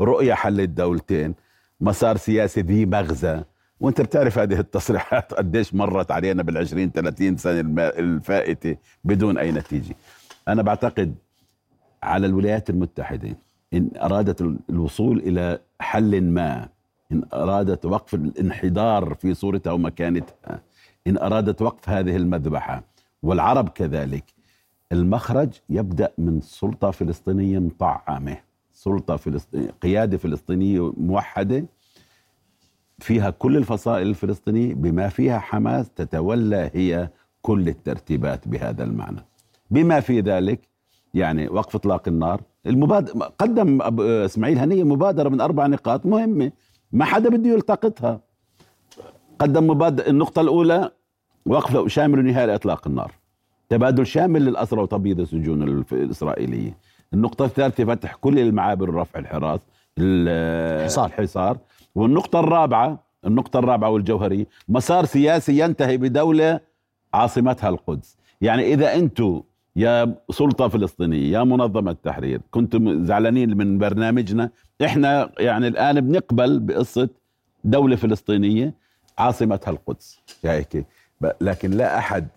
رؤية 0.01 0.33
حل 0.33 0.61
الدولتين 0.61 1.35
مسار 1.81 2.17
سياسي 2.17 2.61
ذي 2.61 2.85
مغزى. 2.85 3.43
وأنت 3.79 4.01
بتعرف 4.01 4.39
هذه 4.39 4.59
التصريحات 4.59 5.33
قديش 5.33 5.73
مرت 5.73 6.11
علينا 6.11 6.43
بالعشرين 6.43 6.91
30 6.91 7.37
سنة 7.37 7.59
الم- 7.59 7.79
الفائتة 7.79 8.75
بدون 9.03 9.37
أي 9.37 9.51
نتيجة. 9.51 9.95
أنا 10.47 10.61
بعتقد 10.61 11.15
على 12.03 12.27
الولايات 12.27 12.69
المتحدة 12.69 13.37
إن 13.73 13.89
أرادت 14.01 14.41
ال- 14.41 14.59
الوصول 14.69 15.17
إلى 15.19 15.59
حل 15.79 16.21
ما 16.23 16.69
إن 17.11 17.23
أرادت 17.33 17.85
وقف 17.85 18.13
الانحدار 18.13 19.13
في 19.13 19.33
صورتها 19.33 19.71
ومكانتها 19.73 20.61
إن 21.07 21.17
أرادت 21.17 21.61
وقف 21.61 21.89
هذه 21.89 22.15
المذبحة 22.15 22.83
والعرب 23.23 23.69
كذلك 23.69 24.36
المخرج 24.91 25.49
يبدأ 25.69 26.11
من 26.17 26.41
سلطة 26.41 26.91
فلسطينية 26.91 27.59
مطعمة. 27.59 28.37
سلطة 28.73 29.15
فلسطينيه 29.15 29.69
قيادة 29.81 30.17
فلسطينية 30.17 30.93
موحدة. 30.97 31.65
فيها 32.99 33.29
كل 33.29 33.57
الفصائل 33.57 34.07
الفلسطينية. 34.07 34.73
بما 34.73 35.09
فيها 35.09 35.39
حماس 35.39 35.89
تتولى 35.89 36.71
هي 36.73 37.09
كل 37.41 37.67
الترتيبات 37.67 38.47
بهذا 38.47 38.83
المعنى. 38.83 39.25
بما 39.71 39.99
في 39.99 40.19
ذلك 40.19 40.59
يعني 41.13 41.47
وقف 41.47 41.75
إطلاق 41.75 42.07
النار. 42.07 42.41
المبادر 42.65 43.23
قدم 43.23 43.81
إسماعيل 44.01 44.57
هنية 44.57 44.83
مبادرة 44.83 45.29
من 45.29 45.41
أربع 45.41 45.67
نقاط 45.67 46.05
مهمة. 46.05 46.51
ما 46.91 47.05
حدا 47.05 47.29
بده 47.29 47.49
يلتقطها. 47.49 48.21
قدم 49.39 49.67
مبادره 49.67 50.09
النقطة 50.09 50.41
الأولى 50.41 50.91
وقف 51.45 51.87
شامل 51.87 52.19
ونهائي 52.19 52.47
لاطلاق 52.47 52.87
النار. 52.87 53.11
تبادل 53.69 54.05
شامل 54.05 54.45
للأسرى 54.45 54.81
وتبييض 54.81 55.19
السجون 55.19 55.63
الإسرائيلية. 55.91 56.77
النقطة 57.13 57.45
الثالثة 57.45 57.85
فتح 57.85 58.15
كل 58.15 58.39
المعابر 58.39 58.89
ورفع 58.89 59.19
الحراس 59.19 59.59
ال- 59.97 60.29
الحصار. 60.81 61.05
الحصار 61.05 61.57
والنقطة 61.95 62.39
الرابعة 62.39 63.03
النقطة 63.25 63.59
الرابعة 63.59 63.89
والجوهرية 63.89 64.45
مسار 64.69 65.05
سياسي 65.05 65.59
ينتهي 65.59 65.97
بدولة 65.97 66.59
عاصمتها 67.13 67.69
القدس. 67.69 68.17
يعني 68.41 68.73
إذا 68.73 68.95
أنتم 68.95 69.41
يا 69.75 70.15
سلطة 70.31 70.67
فلسطينية 70.67 71.31
يا 71.37 71.43
منظمة 71.43 71.91
التحرير 71.91 72.41
كنتم 72.51 73.05
زعلانين 73.05 73.57
من 73.57 73.77
برنامجنا 73.77 74.49
إحنا 74.85 75.29
يعني 75.39 75.67
الآن 75.67 76.01
بنقبل 76.01 76.59
بقصة 76.59 77.09
دولة 77.63 77.95
فلسطينية 77.95 78.73
عاصمتها 79.17 79.71
القدس. 79.71 80.19
يعني 80.43 80.57
هيك. 80.57 80.85
لكن 81.41 81.71
لا 81.71 81.97
أحد 81.97 82.27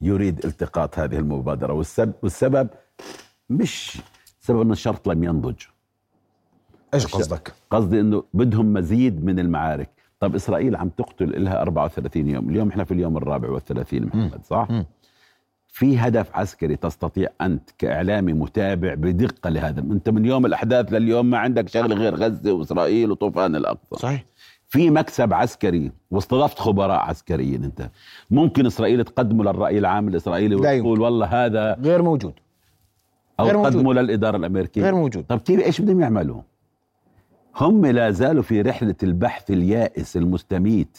يريد 0.00 0.44
التقاط 0.46 0.98
هذه 0.98 1.18
المبادرة. 1.18 1.72
والسبب 1.72 2.12
والسبب 2.22 2.68
مش 3.50 3.98
سبب 4.40 4.60
أن 4.60 4.70
الشرط 4.72 5.08
لم 5.08 5.24
ينضج. 5.24 5.62
إيش 6.94 7.06
قصدك؟ 7.06 7.52
قصدي 7.70 8.00
إنه 8.00 8.24
بدهم 8.34 8.72
مزيد 8.72 9.24
من 9.24 9.38
المعارك. 9.38 9.90
طب 10.20 10.34
إسرائيل 10.34 10.76
عم 10.76 10.88
تقتل 10.88 11.44
لها 11.44 11.62
34 11.62 12.28
يوم. 12.28 12.50
اليوم 12.50 12.68
إحنا 12.68 12.84
في 12.84 12.94
اليوم 12.94 13.16
الرابع 13.16 13.50
والثلاثين 13.50 14.06
محمد 14.06 14.44
صح؟ 14.44 14.66
مم. 14.70 14.86
في 15.68 15.98
هدف 15.98 16.36
عسكري 16.36 16.76
تستطيع 16.76 17.28
أنت 17.40 17.70
كإعلامي 17.78 18.32
متابع 18.32 18.94
بدقة 18.94 19.50
لهذا. 19.50 19.80
أنت 19.80 20.08
من 20.08 20.24
يوم 20.24 20.46
الأحداث 20.46 20.92
لليوم 20.92 21.30
ما 21.30 21.38
عندك 21.38 21.68
شغله 21.68 21.94
غير 21.96 22.14
غزة 22.14 22.52
وإسرائيل 22.52 23.10
وطوفان 23.10 23.56
الأقصى. 23.56 23.96
صحيح. 23.96 24.24
في 24.70 24.90
مكسب 24.90 25.32
عسكري 25.32 25.92
واستضفت 26.10 26.58
خبراء 26.58 26.98
عسكريين 26.98 27.64
انت. 27.64 27.90
ممكن 28.30 28.66
إسرائيل 28.66 29.04
تقدمه 29.04 29.44
للرأي 29.44 29.78
العام 29.78 30.08
الإسرائيلي 30.08 30.56
لا 30.56 30.72
وتقول 30.72 31.00
والله 31.00 31.26
هذا 31.26 31.76
غير 31.82 32.02
موجود. 32.02 32.32
أو 33.40 33.44
غير 33.44 33.56
موجود. 33.56 33.72
تقدمه 33.72 33.94
للإدارة 33.94 34.36
الأمريكية. 34.36 34.82
غير 34.82 34.94
موجود. 34.94 35.24
طب 35.24 35.38
كيف 35.38 35.60
إيش 35.60 35.80
بدهم 35.80 36.00
يعملوا؟ 36.00 36.42
هم 37.56 37.86
لا 37.86 38.10
زالوا 38.10 38.42
في 38.42 38.62
رحلة 38.62 38.94
البحث 39.02 39.50
اليائس 39.50 40.16
المستميت 40.16 40.98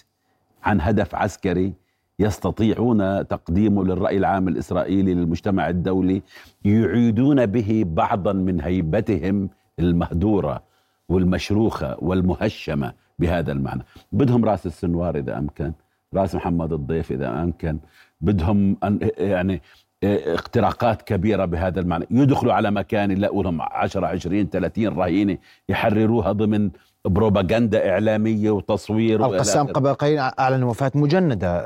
عن 0.64 0.82
هدف 0.82 1.16
عسكري 1.16 1.74
يستطيعون 2.20 3.28
تقديمه 3.28 3.84
للرأي 3.84 4.18
العام 4.18 4.48
الإسرائيلي 4.48 5.14
للمجتمع 5.14 5.70
الدولي 5.70 6.22
يعيدون 6.66 7.46
به 7.46 7.84
بعضا 7.88 8.34
من 8.34 8.62
هيبتهم 8.62 9.50
المهدورة 9.80 10.64
والمشروخة 11.10 11.98
والمهشمة. 12.00 12.94
بهذا 13.20 13.52
المعنى. 13.52 13.84
بدهم 14.12 14.46
راس 14.46 14.66
السنوار 14.66 15.16
إذا 15.18 15.38
أمكن 15.38 15.72
راس 16.14 16.36
محمد 16.36 16.74
الضيف 16.74 17.12
إذا 17.12 17.30
أمكن. 17.44 17.80
بدهم 18.22 18.78
أن 18.84 19.00
يعني 19.18 19.62
اختراقات 20.04 21.02
كبيرة 21.02 21.46
بهذا 21.46 21.80
المعنى. 21.80 22.08
يدخلوا 22.12 22.54
على 22.54 22.72
مكان 22.72 23.12
يلاقوا 23.12 23.44
لهم 23.44 23.62
10 23.62 24.06
20 24.08 24.50
30 24.50 24.88
رهينه 24.88 25.38
يحرروها 25.70 26.32
ضمن 26.32 26.70
بروباغندا 27.06 27.90
إعلامية 27.90 28.52
وتصوير 28.52 29.26
القسام. 29.26 29.68
قبل 29.68 29.94
قليل 29.94 30.20
أعلن 30.20 30.64
وفاة 30.64 30.92
مجندة 30.96 31.48
آه، 31.48 31.60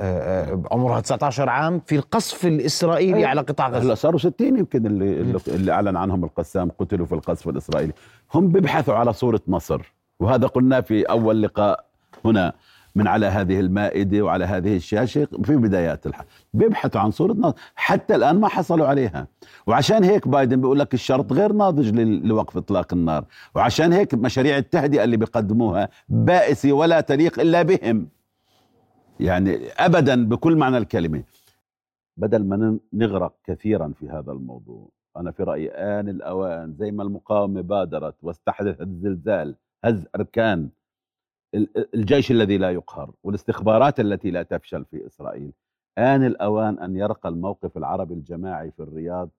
آه، 0.52 0.64
عمرها 0.72 1.00
19 1.00 1.50
عام 1.50 1.82
في 1.86 1.96
القصف 1.96 2.46
الإسرائيلي 2.46 3.18
أيوة. 3.18 3.28
على 3.30 3.42
قطاع 3.42 3.70
غزة. 3.70 3.80
هلأ 3.88 3.96
صاروا 3.96 4.20
60 4.20 4.58
يمكن 4.60 4.86
اللي 4.86 5.38
اللي- 5.48 5.72
أعلن 5.72 5.98
عنهم 5.98 6.24
القسام 6.24 6.72
قتلوا 6.80 7.06
في 7.06 7.14
القصف 7.16 7.50
الإسرائيلي. 7.50 7.94
هم 8.34 8.48
بيبحثوا 8.48 8.94
على 8.94 9.14
صورة 9.14 9.42
مصر. 9.48 9.94
وهذا 10.20 10.48
قلناه 10.48 10.80
في 10.80 11.04
أول 11.04 11.42
لقاء 11.42 11.86
هنا 12.26 12.54
من 12.96 13.08
على 13.08 13.26
هذه 13.26 13.60
المائدة 13.60 14.22
وعلى 14.22 14.46
هذه 14.46 14.76
الشاشة 14.76 15.28
في 15.44 15.56
بدايات 15.56 16.08
الحرب 16.08 16.26
بيبحثوا 16.54 17.02
عن 17.02 17.12
صورة 17.12 17.34
مصر 17.34 17.56
حتى 17.76 18.16
الآن 18.16 18.40
ما 18.40 18.48
حصلوا 18.48 18.88
عليها. 18.88 19.28
وعشان 19.68 20.04
هيك 20.04 20.28
بايدن 20.28 20.62
بيقول 20.62 20.80
لك 20.80 20.94
الشرط 20.94 21.34
غير 21.34 21.54
ناضج 21.54 22.00
لوقف 22.00 22.58
إطلاق 22.58 22.94
النار. 22.94 23.26
وعشان 23.56 23.94
هيك 23.94 24.14
مشاريع 24.14 24.58
التهدئة 24.58 25.04
اللي 25.04 25.18
بيقدموها 25.18 25.90
بائسة 26.10 26.72
ولا 26.72 27.02
تليق 27.02 27.40
إلا 27.40 27.62
بهم. 27.62 28.08
يعني 29.20 29.68
ابدا 29.78 30.26
بكل 30.26 30.56
معنى 30.56 30.78
الكلمة. 30.78 31.24
بدل 32.18 32.44
ما 32.44 32.78
نغرق 32.94 33.34
كثيرا 33.44 33.94
في 34.00 34.10
هذا 34.10 34.32
الموضوع 34.32 34.90
أنا 35.18 35.32
في 35.32 35.44
رأيي 35.44 35.70
آن 35.72 36.10
الأوان 36.10 36.74
زي 36.80 36.92
ما 36.92 37.04
المقاومة 37.04 37.62
بادرت 37.62 38.16
واستحدثت 38.22 38.82
الزلزال 38.82 39.56
هز 39.84 40.06
أركان 40.16 40.70
ال- 41.56 41.96
الجيش 41.96 42.32
الذي 42.32 42.58
لا 42.58 42.72
يقهر 42.72 43.14
والاستخبارات 43.24 44.00
التي 44.00 44.32
لا 44.32 44.44
تفشل 44.44 44.86
في 44.86 45.06
إسرائيل. 45.08 45.52
آن 45.98 46.26
الأوان 46.26 46.80
أن 46.80 46.96
يرقى 46.96 47.30
الموقف 47.30 47.78
العربي 47.78 48.14
الجماعي 48.14 48.72
في 48.72 48.80
الرياض 48.80 49.30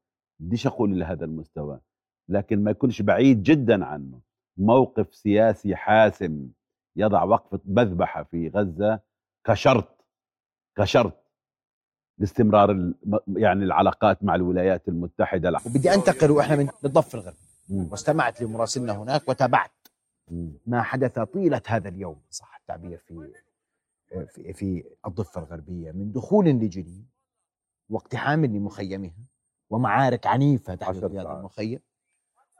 بديش 0.40 0.66
أقول 0.66 1.00
لهذا 1.00 1.24
المستوى 1.24 1.80
لكن 2.28 2.64
ما 2.64 2.70
يكونش 2.70 3.02
بعيد 3.02 3.42
جدا 3.42 3.84
عنه. 3.84 4.20
موقف 4.58 5.14
سياسي 5.14 5.76
حاسم 5.76 6.48
يضع 6.96 7.22
وقفه 7.22 7.60
مذبحة 7.64 8.22
في 8.22 8.48
غزة 8.48 9.00
كشرط 9.46 10.04
كشرط 10.78 11.12
لاستمرار 12.18 12.92
يعني 13.36 13.64
العلاقات 13.64 14.24
مع 14.24 14.34
الولايات 14.34 14.88
المتحدة. 14.88 15.50
وبدي 15.66 15.94
أنتقل 15.94 16.30
وإحنا 16.30 16.56
من 16.56 16.68
الضفه 16.84 17.18
الغربيه 17.18 17.38
واستمعت 17.90 18.42
لمراسلنا 18.42 18.92
هناك 18.92 19.28
وتابعت. 19.28 19.70
ما 20.66 20.82
حدث 20.82 21.18
طيلة 21.18 21.62
هذا 21.66 21.88
اليوم 21.88 22.20
صح 22.30 22.56
التعبير 22.60 22.98
في 22.98 23.32
في, 24.34 24.52
في 24.52 24.84
الضفة 25.06 25.40
الغربية 25.40 25.92
من 25.92 26.12
دخول 26.12 26.46
لجنين 26.46 27.06
واقتحام 27.88 28.44
لمخيمها 28.44 29.26
ومعارك 29.70 30.26
عنيفة 30.26 30.74
تحدث 30.74 31.04
في 31.04 31.18
هذا 31.18 31.32
المخيم 31.32 31.80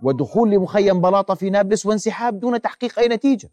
ودخول 0.03 0.51
لمخيم 0.51 1.01
بلاطة 1.01 1.35
في 1.35 1.51
نابلس 1.51 1.87
وانسحاب 1.87 2.41
دون 2.41 2.61
تحقيق 2.61 2.99
أي 2.99 3.09
نتيجة. 3.09 3.51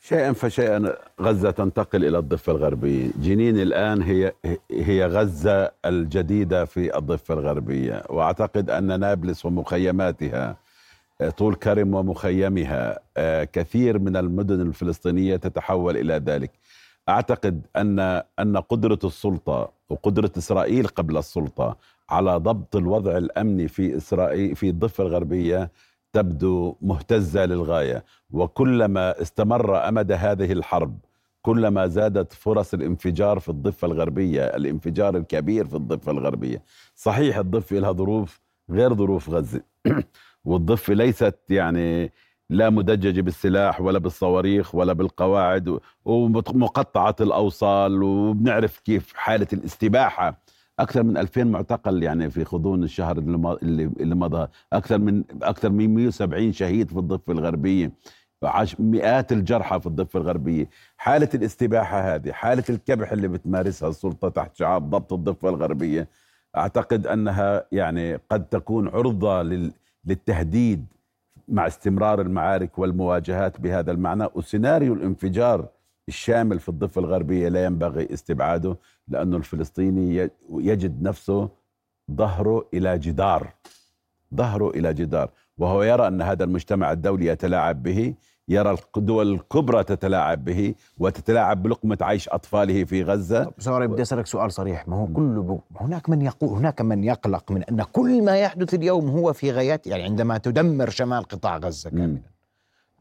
شيئا 0.00 0.32
فشيئا 0.32 0.96
غزة 1.20 1.50
تنتقل 1.50 2.04
إلى 2.04 2.18
الضفة 2.18 2.52
الغربية. 2.52 3.10
جنين 3.16 3.58
الآن 3.58 4.02
هي 4.02 4.32
هي 4.70 5.06
غزة 5.06 5.72
الجديدة 5.84 6.64
في 6.64 6.98
الضفة 6.98 7.34
الغربية 7.34 8.02
وأعتقد 8.10 8.70
أن 8.70 9.00
نابلس 9.00 9.46
ومخيماتها 9.46 10.56
طول 11.36 11.54
كرم 11.54 11.94
ومخيمها 11.94 12.98
كثير 13.44 13.98
من 13.98 14.16
المدن 14.16 14.60
الفلسطينية 14.60 15.36
تتحول 15.36 15.96
إلى 15.96 16.14
ذلك. 16.14 16.50
أعتقد 17.08 17.66
أن 17.76 17.98
أن 18.38 18.56
قدرة 18.56 18.98
السلطة 19.04 19.72
وقدرة 19.90 20.30
إسرائيل 20.38 20.86
قبل 20.86 21.16
السلطة 21.16 21.76
على 22.10 22.36
ضبط 22.36 22.76
الوضع 22.76 23.16
الأمني 23.16 23.68
في 23.68 23.96
إسرائيل 23.96 24.56
في 24.56 24.68
الضفة 24.68 25.04
الغربية 25.04 25.70
تبدو 26.12 26.76
مهتزة 26.82 27.44
للغاية. 27.44 28.04
وكلما 28.30 29.22
استمر 29.22 29.88
أمد 29.88 30.12
هذه 30.12 30.52
الحرب 30.52 30.98
كلما 31.42 31.86
زادت 31.86 32.32
فرص 32.32 32.74
الانفجار 32.74 33.38
في 33.38 33.48
الضفة 33.48 33.86
الغربية 33.86 34.42
الانفجار 34.42 35.16
الكبير 35.16 35.66
في 35.66 35.74
الضفة 35.74 36.12
الغربية. 36.12 36.62
صحيح 36.94 37.38
الضفة 37.38 37.76
لها 37.76 37.92
ظروف 37.92 38.40
غير 38.70 38.94
ظروف 38.94 39.30
غزة. 39.30 39.62
والضفة 40.44 40.94
ليست 40.94 41.38
يعني 41.50 42.12
لا 42.50 42.70
مدججة 42.70 43.20
بالسلاح 43.20 43.80
ولا 43.80 43.98
بالصواريخ 43.98 44.74
ولا 44.74 44.92
بالقواعد 44.92 45.78
ومقطعة 46.04 47.16
الأوصال 47.20 48.02
وبنعرف 48.02 48.78
كيف 48.80 49.12
حالة 49.14 49.46
الاستباحة. 49.52 50.40
أكثر 50.78 51.02
من 51.02 51.16
2000 51.16 51.44
معتقل 51.44 52.02
يعني 52.02 52.30
في 52.30 52.42
غضون 52.42 52.82
الشهر 52.84 53.18
اللي 53.18 54.14
مضى. 54.14 54.48
أكثر 54.72 54.98
من 54.98 55.24
أكثر 55.42 55.70
من 55.70 55.94
170 55.94 56.52
شهيد 56.52 56.90
في 56.90 56.98
الضفة 56.98 57.32
الغربية. 57.32 57.92
مئات 58.78 59.32
الجرحى 59.32 59.80
في 59.80 59.86
الضفة 59.86 60.20
الغربية. 60.20 60.68
حالة 60.96 61.28
الاستباحة 61.34 62.14
هذه 62.14 62.32
حالة 62.32 62.64
الكبح 62.70 63.12
اللي 63.12 63.28
بتمارسها 63.28 63.88
السلطة 63.88 64.28
تحت 64.28 64.56
شعار 64.56 64.78
ضبط 64.80 65.12
الضفة 65.12 65.48
الغربية 65.48 66.08
أعتقد 66.56 67.06
أنها 67.06 67.66
يعني 67.72 68.16
قد 68.30 68.44
تكون 68.48 68.88
عرضة 68.88 69.42
للتهديد 70.06 70.86
مع 71.48 71.66
استمرار 71.66 72.20
المعارك 72.20 72.78
والمواجهات 72.78 73.60
بهذا 73.60 73.92
المعنى 73.92 74.26
وسيناريو 74.34 74.94
الانفجار 74.94 75.68
الشامل 76.08 76.58
في 76.58 76.68
الضفة 76.68 77.00
الغربية 77.00 77.48
لا 77.48 77.64
ينبغي 77.64 78.08
استبعاده 78.12 78.76
لأنه 79.08 79.36
الفلسطيني 79.36 80.30
يجد 80.50 81.02
نفسه 81.02 81.48
ظهره 82.12 82.68
إلى 82.74 82.98
جدار 82.98 83.52
ظهره 84.34 84.70
إلى 84.70 84.94
جدار 84.94 85.30
وهو 85.58 85.82
يرى 85.82 86.08
أن 86.08 86.22
هذا 86.22 86.44
المجتمع 86.44 86.92
الدولي 86.92 87.26
يتلاعب 87.26 87.82
به 87.82 88.14
يرى 88.48 88.76
الدول 88.96 89.32
الكبرى 89.34 89.84
تتلاعب 89.84 90.44
به 90.44 90.74
وتتلاعب 90.98 91.62
بلقمة 91.62 91.98
عيش 92.00 92.28
أطفاله 92.28 92.84
في 92.84 93.02
غزة. 93.02 93.50
سوري 93.58 93.86
بدي 93.86 94.02
أسألك 94.02 94.26
سؤال 94.26 94.52
صريح. 94.52 94.88
ما 94.88 94.96
هو 94.96 95.06
كله 95.06 95.60
هناك 95.76 96.08
من 96.08 96.22
يقول 96.22 96.50
هناك 96.58 96.80
من 96.80 97.04
يقلق 97.04 97.52
من 97.52 97.62
أن 97.64 97.82
كل 97.82 98.24
ما 98.24 98.36
يحدث 98.36 98.74
اليوم 98.74 99.08
هو 99.10 99.32
في 99.32 99.52
غايات 99.52 99.86
يعني 99.86 100.02
عندما 100.02 100.38
تدمر 100.38 100.90
شمال 100.90 101.22
قطاع 101.24 101.56
غزة 101.56 101.90
كاملا 101.90 102.18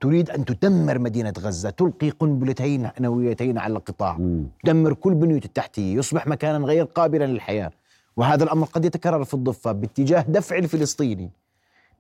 تريد 0.01 0.29
أن 0.29 0.45
تدمر 0.45 0.99
مدينة 0.99 1.33
غزة 1.39 1.69
تلقي 1.69 2.09
قنبلتين 2.09 2.89
نوويتين 2.99 3.57
على 3.57 3.73
القطاع 3.73 4.17
مم. 4.17 4.47
تدمر 4.63 4.93
كل 4.93 5.13
بنية 5.13 5.41
التحتية 5.45 5.95
يصبح 5.97 6.27
مكانا 6.27 6.65
غير 6.65 6.85
قابلا 6.85 7.25
للحياة. 7.25 7.71
وهذا 8.17 8.43
الأمر 8.43 8.65
قد 8.67 8.85
يتكرر 8.85 9.23
في 9.23 9.33
الضفة 9.33 9.71
باتجاه 9.71 10.21
دفع 10.21 10.57
الفلسطيني. 10.57 11.29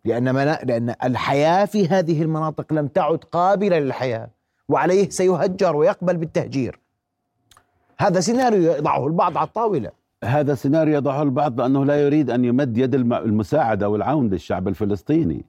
لأن, 0.05 0.57
لأن 0.63 0.95
الحياة 1.03 1.65
في 1.65 1.87
هذه 1.87 2.21
المناطق 2.21 2.73
لم 2.73 2.87
تعد 2.87 3.17
قابلة 3.17 3.79
للحياة 3.79 4.29
وعليه 4.69 5.09
سيهجر 5.09 5.75
ويقبل 5.75 6.17
بالتهجير 6.17 6.79
هذا 7.97 8.19
سيناريو 8.19 8.71
يضعه 8.71 9.07
البعض 9.07 9.37
على 9.37 9.47
الطاولة 9.47 9.91
هذا 10.23 10.55
سيناريو 10.55 10.95
يضعه 10.95 11.21
البعض 11.21 11.61
لأنه 11.61 11.85
لا 11.85 12.01
يريد 12.01 12.29
أن 12.29 12.45
يمد 12.45 12.77
يد 12.77 12.95
المساعدة 12.95 13.89
والعون 13.89 14.29
للشعب 14.29 14.67
الفلسطيني 14.67 15.45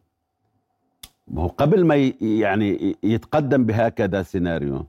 هو 1.36 1.46
قبل 1.46 1.84
ما 1.84 2.12
يعني 2.20 2.96
يتقدم 3.02 3.64
بهكذا 3.64 4.22
سيناريو 4.22 4.86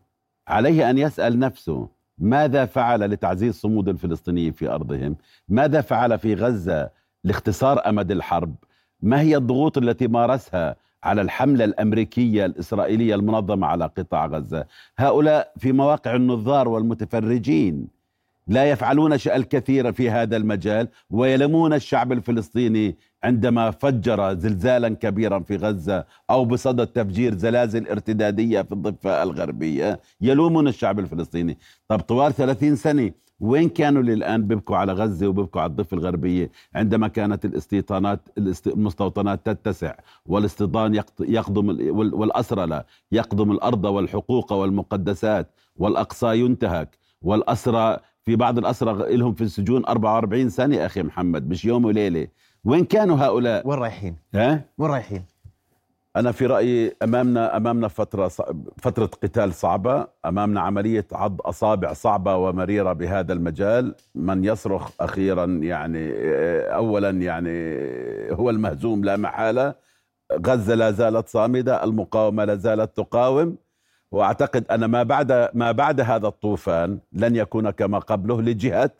عليه 0.47 0.89
أن 0.89 0.97
يسأل 0.97 1.39
نفسه 1.39 1.87
ماذا 2.17 2.65
فعل 2.65 2.99
لتعزيز 2.99 3.55
صمود 3.55 3.89
الفلسطينيين 3.89 4.51
في 4.51 4.69
أرضهم؟ 4.69 5.15
ماذا 5.49 5.81
فعل 5.81 6.19
في 6.19 6.33
غزة 6.33 6.89
لاختصار 7.23 7.89
أمد 7.89 8.11
الحرب؟ 8.11 8.55
ما 9.01 9.21
هي 9.21 9.37
الضغوط 9.37 9.77
التي 9.77 10.07
مارسها 10.07 10.75
على 11.03 11.21
الحملة 11.21 11.65
الأمريكية 11.65 12.45
الإسرائيلية 12.45 13.15
المنظمة 13.15 13.67
على 13.67 13.85
قطاع 13.97 14.25
غزة؟ 14.25 14.65
هؤلاء 14.97 15.53
في 15.57 15.71
مواقع 15.71 16.15
النظار 16.15 16.67
والمتفرجين 16.67 17.87
لا 18.47 18.69
يفعلون 18.71 19.13
الكثير 19.13 19.91
في 19.91 20.09
هذا 20.09 20.37
المجال 20.37 20.87
ويلمون 21.09 21.73
الشعب 21.73 22.11
الفلسطيني 22.11 22.95
عندما 23.23 23.71
فجر 23.71 24.33
زلزالا 24.33 24.89
كبيرا 24.89 25.39
في 25.39 25.55
غزة 25.55 26.05
أو 26.29 26.45
بصدد 26.45 26.87
تفجير 26.87 27.33
زلازل 27.35 27.87
ارتدادية 27.87 28.61
في 28.61 28.71
الضفة 28.71 29.23
الغربية 29.23 29.99
يلومون 30.21 30.67
الشعب 30.67 30.99
الفلسطيني 30.99 31.57
طب 31.87 31.99
طوال 31.99 32.33
30 32.33 32.75
سنة 32.75 33.11
وين 33.39 33.69
كانوا 33.69 34.01
للآن 34.01 34.47
بيبكوا 34.47 34.77
على 34.77 34.93
غزة 34.93 35.27
وبيبكوا 35.27 35.61
على 35.61 35.69
الضفة 35.69 35.97
الغربية؟ 35.97 36.51
عندما 36.75 37.07
كانت 37.07 37.45
الاستيطانات 37.45 38.19
المستوطنات 38.67 39.45
تتسع 39.49 39.93
والاستيطان 40.25 40.95
يقضم 41.19 41.69
والأسرى 42.13 42.83
يقضم 43.11 43.51
الأرض 43.51 43.85
والحقوق 43.85 44.53
والمقدسات 44.53 45.51
والأقصى 45.75 46.39
ينتهك. 46.39 46.97
والأسرى 47.21 47.97
في 48.23 48.35
بعض 48.35 48.57
الأسرى 48.57 49.17
لهم 49.17 49.33
في 49.33 49.43
السجون 49.43 49.85
44 49.85 50.49
سنة 50.49 50.85
أخي 50.85 51.03
محمد 51.03 51.49
مش 51.49 51.65
يوم 51.65 51.85
وليلة. 51.85 52.27
وين 52.63 52.85
كانوا 52.85 53.17
هؤلاء؟ 53.17 53.67
وين 53.67 53.79
رايحين؟ 53.79 54.15
ها؟ 54.35 54.65
وين 54.77 54.91
رايحين؟ 54.91 55.23
أنا 56.15 56.31
في 56.31 56.45
رأيي 56.45 56.95
أمامنا 57.03 57.57
أمامنا 57.57 57.87
فترة 57.87 58.27
فترة 58.77 59.05
قتال 59.05 59.53
صعبة، 59.53 60.07
أمامنا 60.25 60.61
عملية 60.61 61.05
عض 61.11 61.41
أصابع 61.41 61.93
صعبة 61.93 62.35
ومريرة 62.35 62.93
بهذا 62.93 63.33
المجال، 63.33 63.95
من 64.15 64.43
يصرخ 64.43 64.91
أخيرا 64.99 65.45
يعني 65.45 66.11
أولا 66.75 67.09
يعني 67.09 67.77
هو 68.31 68.49
المهزوم 68.49 69.03
لا 69.03 69.17
محالة، 69.17 69.75
غزة 70.45 70.75
لا 70.75 70.91
زالت 70.91 71.27
صامدة، 71.27 71.83
المقاومة 71.83 72.45
لا 72.45 72.55
زالت 72.55 72.97
تقاوم، 72.97 73.55
وأعتقد 74.11 74.65
أن 74.71 74.85
ما 74.85 75.03
بعد 75.03 75.49
ما 75.53 75.71
بعد 75.71 76.01
هذا 76.01 76.27
الطوفان 76.27 76.99
لن 77.13 77.35
يكون 77.35 77.69
كما 77.69 77.99
قبله 77.99 78.41
لجهة 78.41 78.91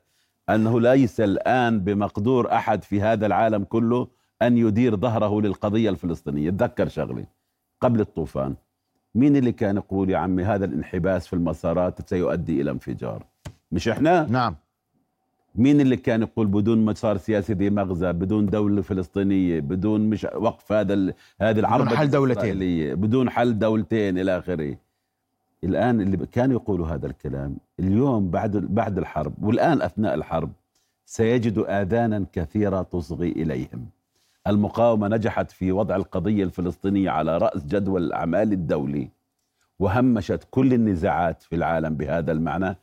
أنه 0.49 0.81
ليس 0.81 1.21
الآن 1.21 1.79
بمقدور 1.79 2.51
أحد 2.51 2.83
في 2.83 3.01
هذا 3.01 3.25
العالم 3.25 3.63
كله 3.63 4.07
أن 4.41 4.57
يدير 4.57 4.95
ظهره 4.95 5.41
للقضية 5.41 5.89
الفلسطينية، 5.89 6.49
تذكر 6.49 6.87
شغله 6.87 7.25
قبل 7.81 7.99
الطوفان. 7.99 8.55
مين 9.15 9.35
اللي 9.35 9.51
كان 9.51 9.75
يقول 9.75 10.09
يا 10.09 10.17
عمي 10.17 10.43
هذا 10.43 10.65
الانحباس 10.65 11.27
في 11.27 11.33
المسارات 11.33 12.09
سيؤدي 12.09 12.61
إلى 12.61 12.71
انفجار؟ 12.71 13.25
مش 13.71 13.87
إحنا؟ 13.87 14.25
نعم. 14.29 14.55
مين 15.55 15.81
اللي 15.81 15.97
كان 15.97 16.21
يقول 16.21 16.47
بدون 16.47 16.85
مسار 16.85 17.17
سياسي 17.17 17.53
ذي 17.53 17.69
مغزى 17.69 18.13
بدون 18.13 18.45
دولة 18.45 18.81
فلسطينية 18.81 19.59
بدون 19.59 20.09
مش 20.09 20.27
وقف 20.35 20.71
هذا 20.71 21.13
هذه 21.41 21.59
العربة 21.59 21.85
بدون 21.85 21.97
حل 21.97 22.09
دولتين. 22.09 22.95
بدون 22.95 23.29
حل 23.29 23.59
دولتين 23.59 24.17
إلى 24.17 24.37
آخره. 24.37 24.77
الآن 25.63 26.01
اللي 26.01 26.17
كانوا 26.17 26.55
يقولوا 26.55 26.87
هذا 26.87 27.07
الكلام 27.07 27.57
اليوم 27.79 28.29
بعد 28.29 28.57
بعد 28.57 28.97
الحرب 28.97 29.43
والآن 29.43 29.81
أثناء 29.81 30.13
الحرب 30.13 30.51
سيجدوا 31.05 31.81
آذانا 31.81 32.25
كثيرة 32.33 32.81
تصغي 32.81 33.31
إليهم. 33.31 33.85
المقاومة 34.47 35.07
نجحت 35.07 35.51
في 35.51 35.71
وضع 35.71 35.95
القضية 35.95 36.43
الفلسطينية 36.43 37.09
على 37.09 37.37
رأس 37.37 37.65
جدول 37.65 38.03
الأعمال 38.03 38.53
الدولي 38.53 39.09
وهمشت 39.79 40.47
كل 40.51 40.73
النزاعات 40.73 41.43
في 41.43 41.55
العالم 41.55 41.95
بهذا 41.95 42.31
المعنى. 42.31 42.75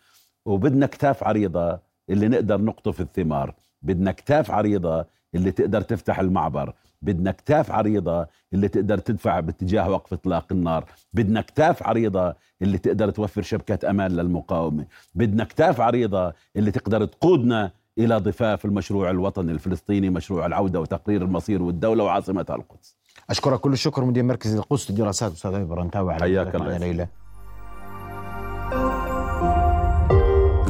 وبدنا 0.46 0.86
كتاف 0.86 1.24
عريضة 1.24 1.78
اللي 2.10 2.28
نقدر 2.28 2.60
نقطف 2.60 3.00
الثمار 3.00 3.54
بدنا 3.82 4.12
كتاف 4.12 4.50
عريضة 4.50 5.06
اللي 5.34 5.50
تقدر 5.50 5.80
تفتح 5.80 6.18
المعبر 6.20 6.74
بدنا 7.02 7.32
كتاف 7.32 7.70
عريضة 7.72 8.26
اللي 8.52 8.68
تقدر 8.68 8.98
تدفع 8.98 9.40
باتجاه 9.40 9.90
وقف 9.90 10.12
إطلاق 10.12 10.52
النار 10.52 10.84
بدنا 11.12 11.40
كتاف 11.40 11.82
عريضة 11.82 12.34
اللي 12.62 12.78
تقدر 12.78 13.10
توفر 13.10 13.42
شبكة 13.42 13.90
أمان 13.90 14.10
للمقاومة 14.12 14.86
بدنا 15.14 15.44
كتاف 15.44 15.80
عريضة 15.80 16.32
اللي 16.56 16.70
تقدر 16.70 17.04
تقودنا 17.04 17.70
إلى 17.98 18.16
ضفاف 18.18 18.64
المشروع 18.64 19.10
الوطني 19.10 19.52
الفلسطيني 19.52 20.10
مشروع 20.10 20.46
العودة 20.46 20.80
وتقرير 20.80 21.22
المصير 21.22 21.62
والدولة 21.62 22.04
وعاصمتها 22.04 22.56
القدس. 22.56 22.96
أشكرك 23.30 23.60
كل 23.60 23.72
الشكر 23.72 24.04
مدير 24.04 24.22
مركز 24.22 24.54
القدس 24.54 24.90
للدراسات 24.90 25.32
أستاذ 25.32 25.54
ابي 25.54 25.64
برنتاوي 25.64 26.12
على 26.12 26.22
حياك 26.22 26.54
الله 26.54 26.78
ليلى 26.78 27.08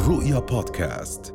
رؤيا 0.08 0.38
بودكاست. 0.38 1.34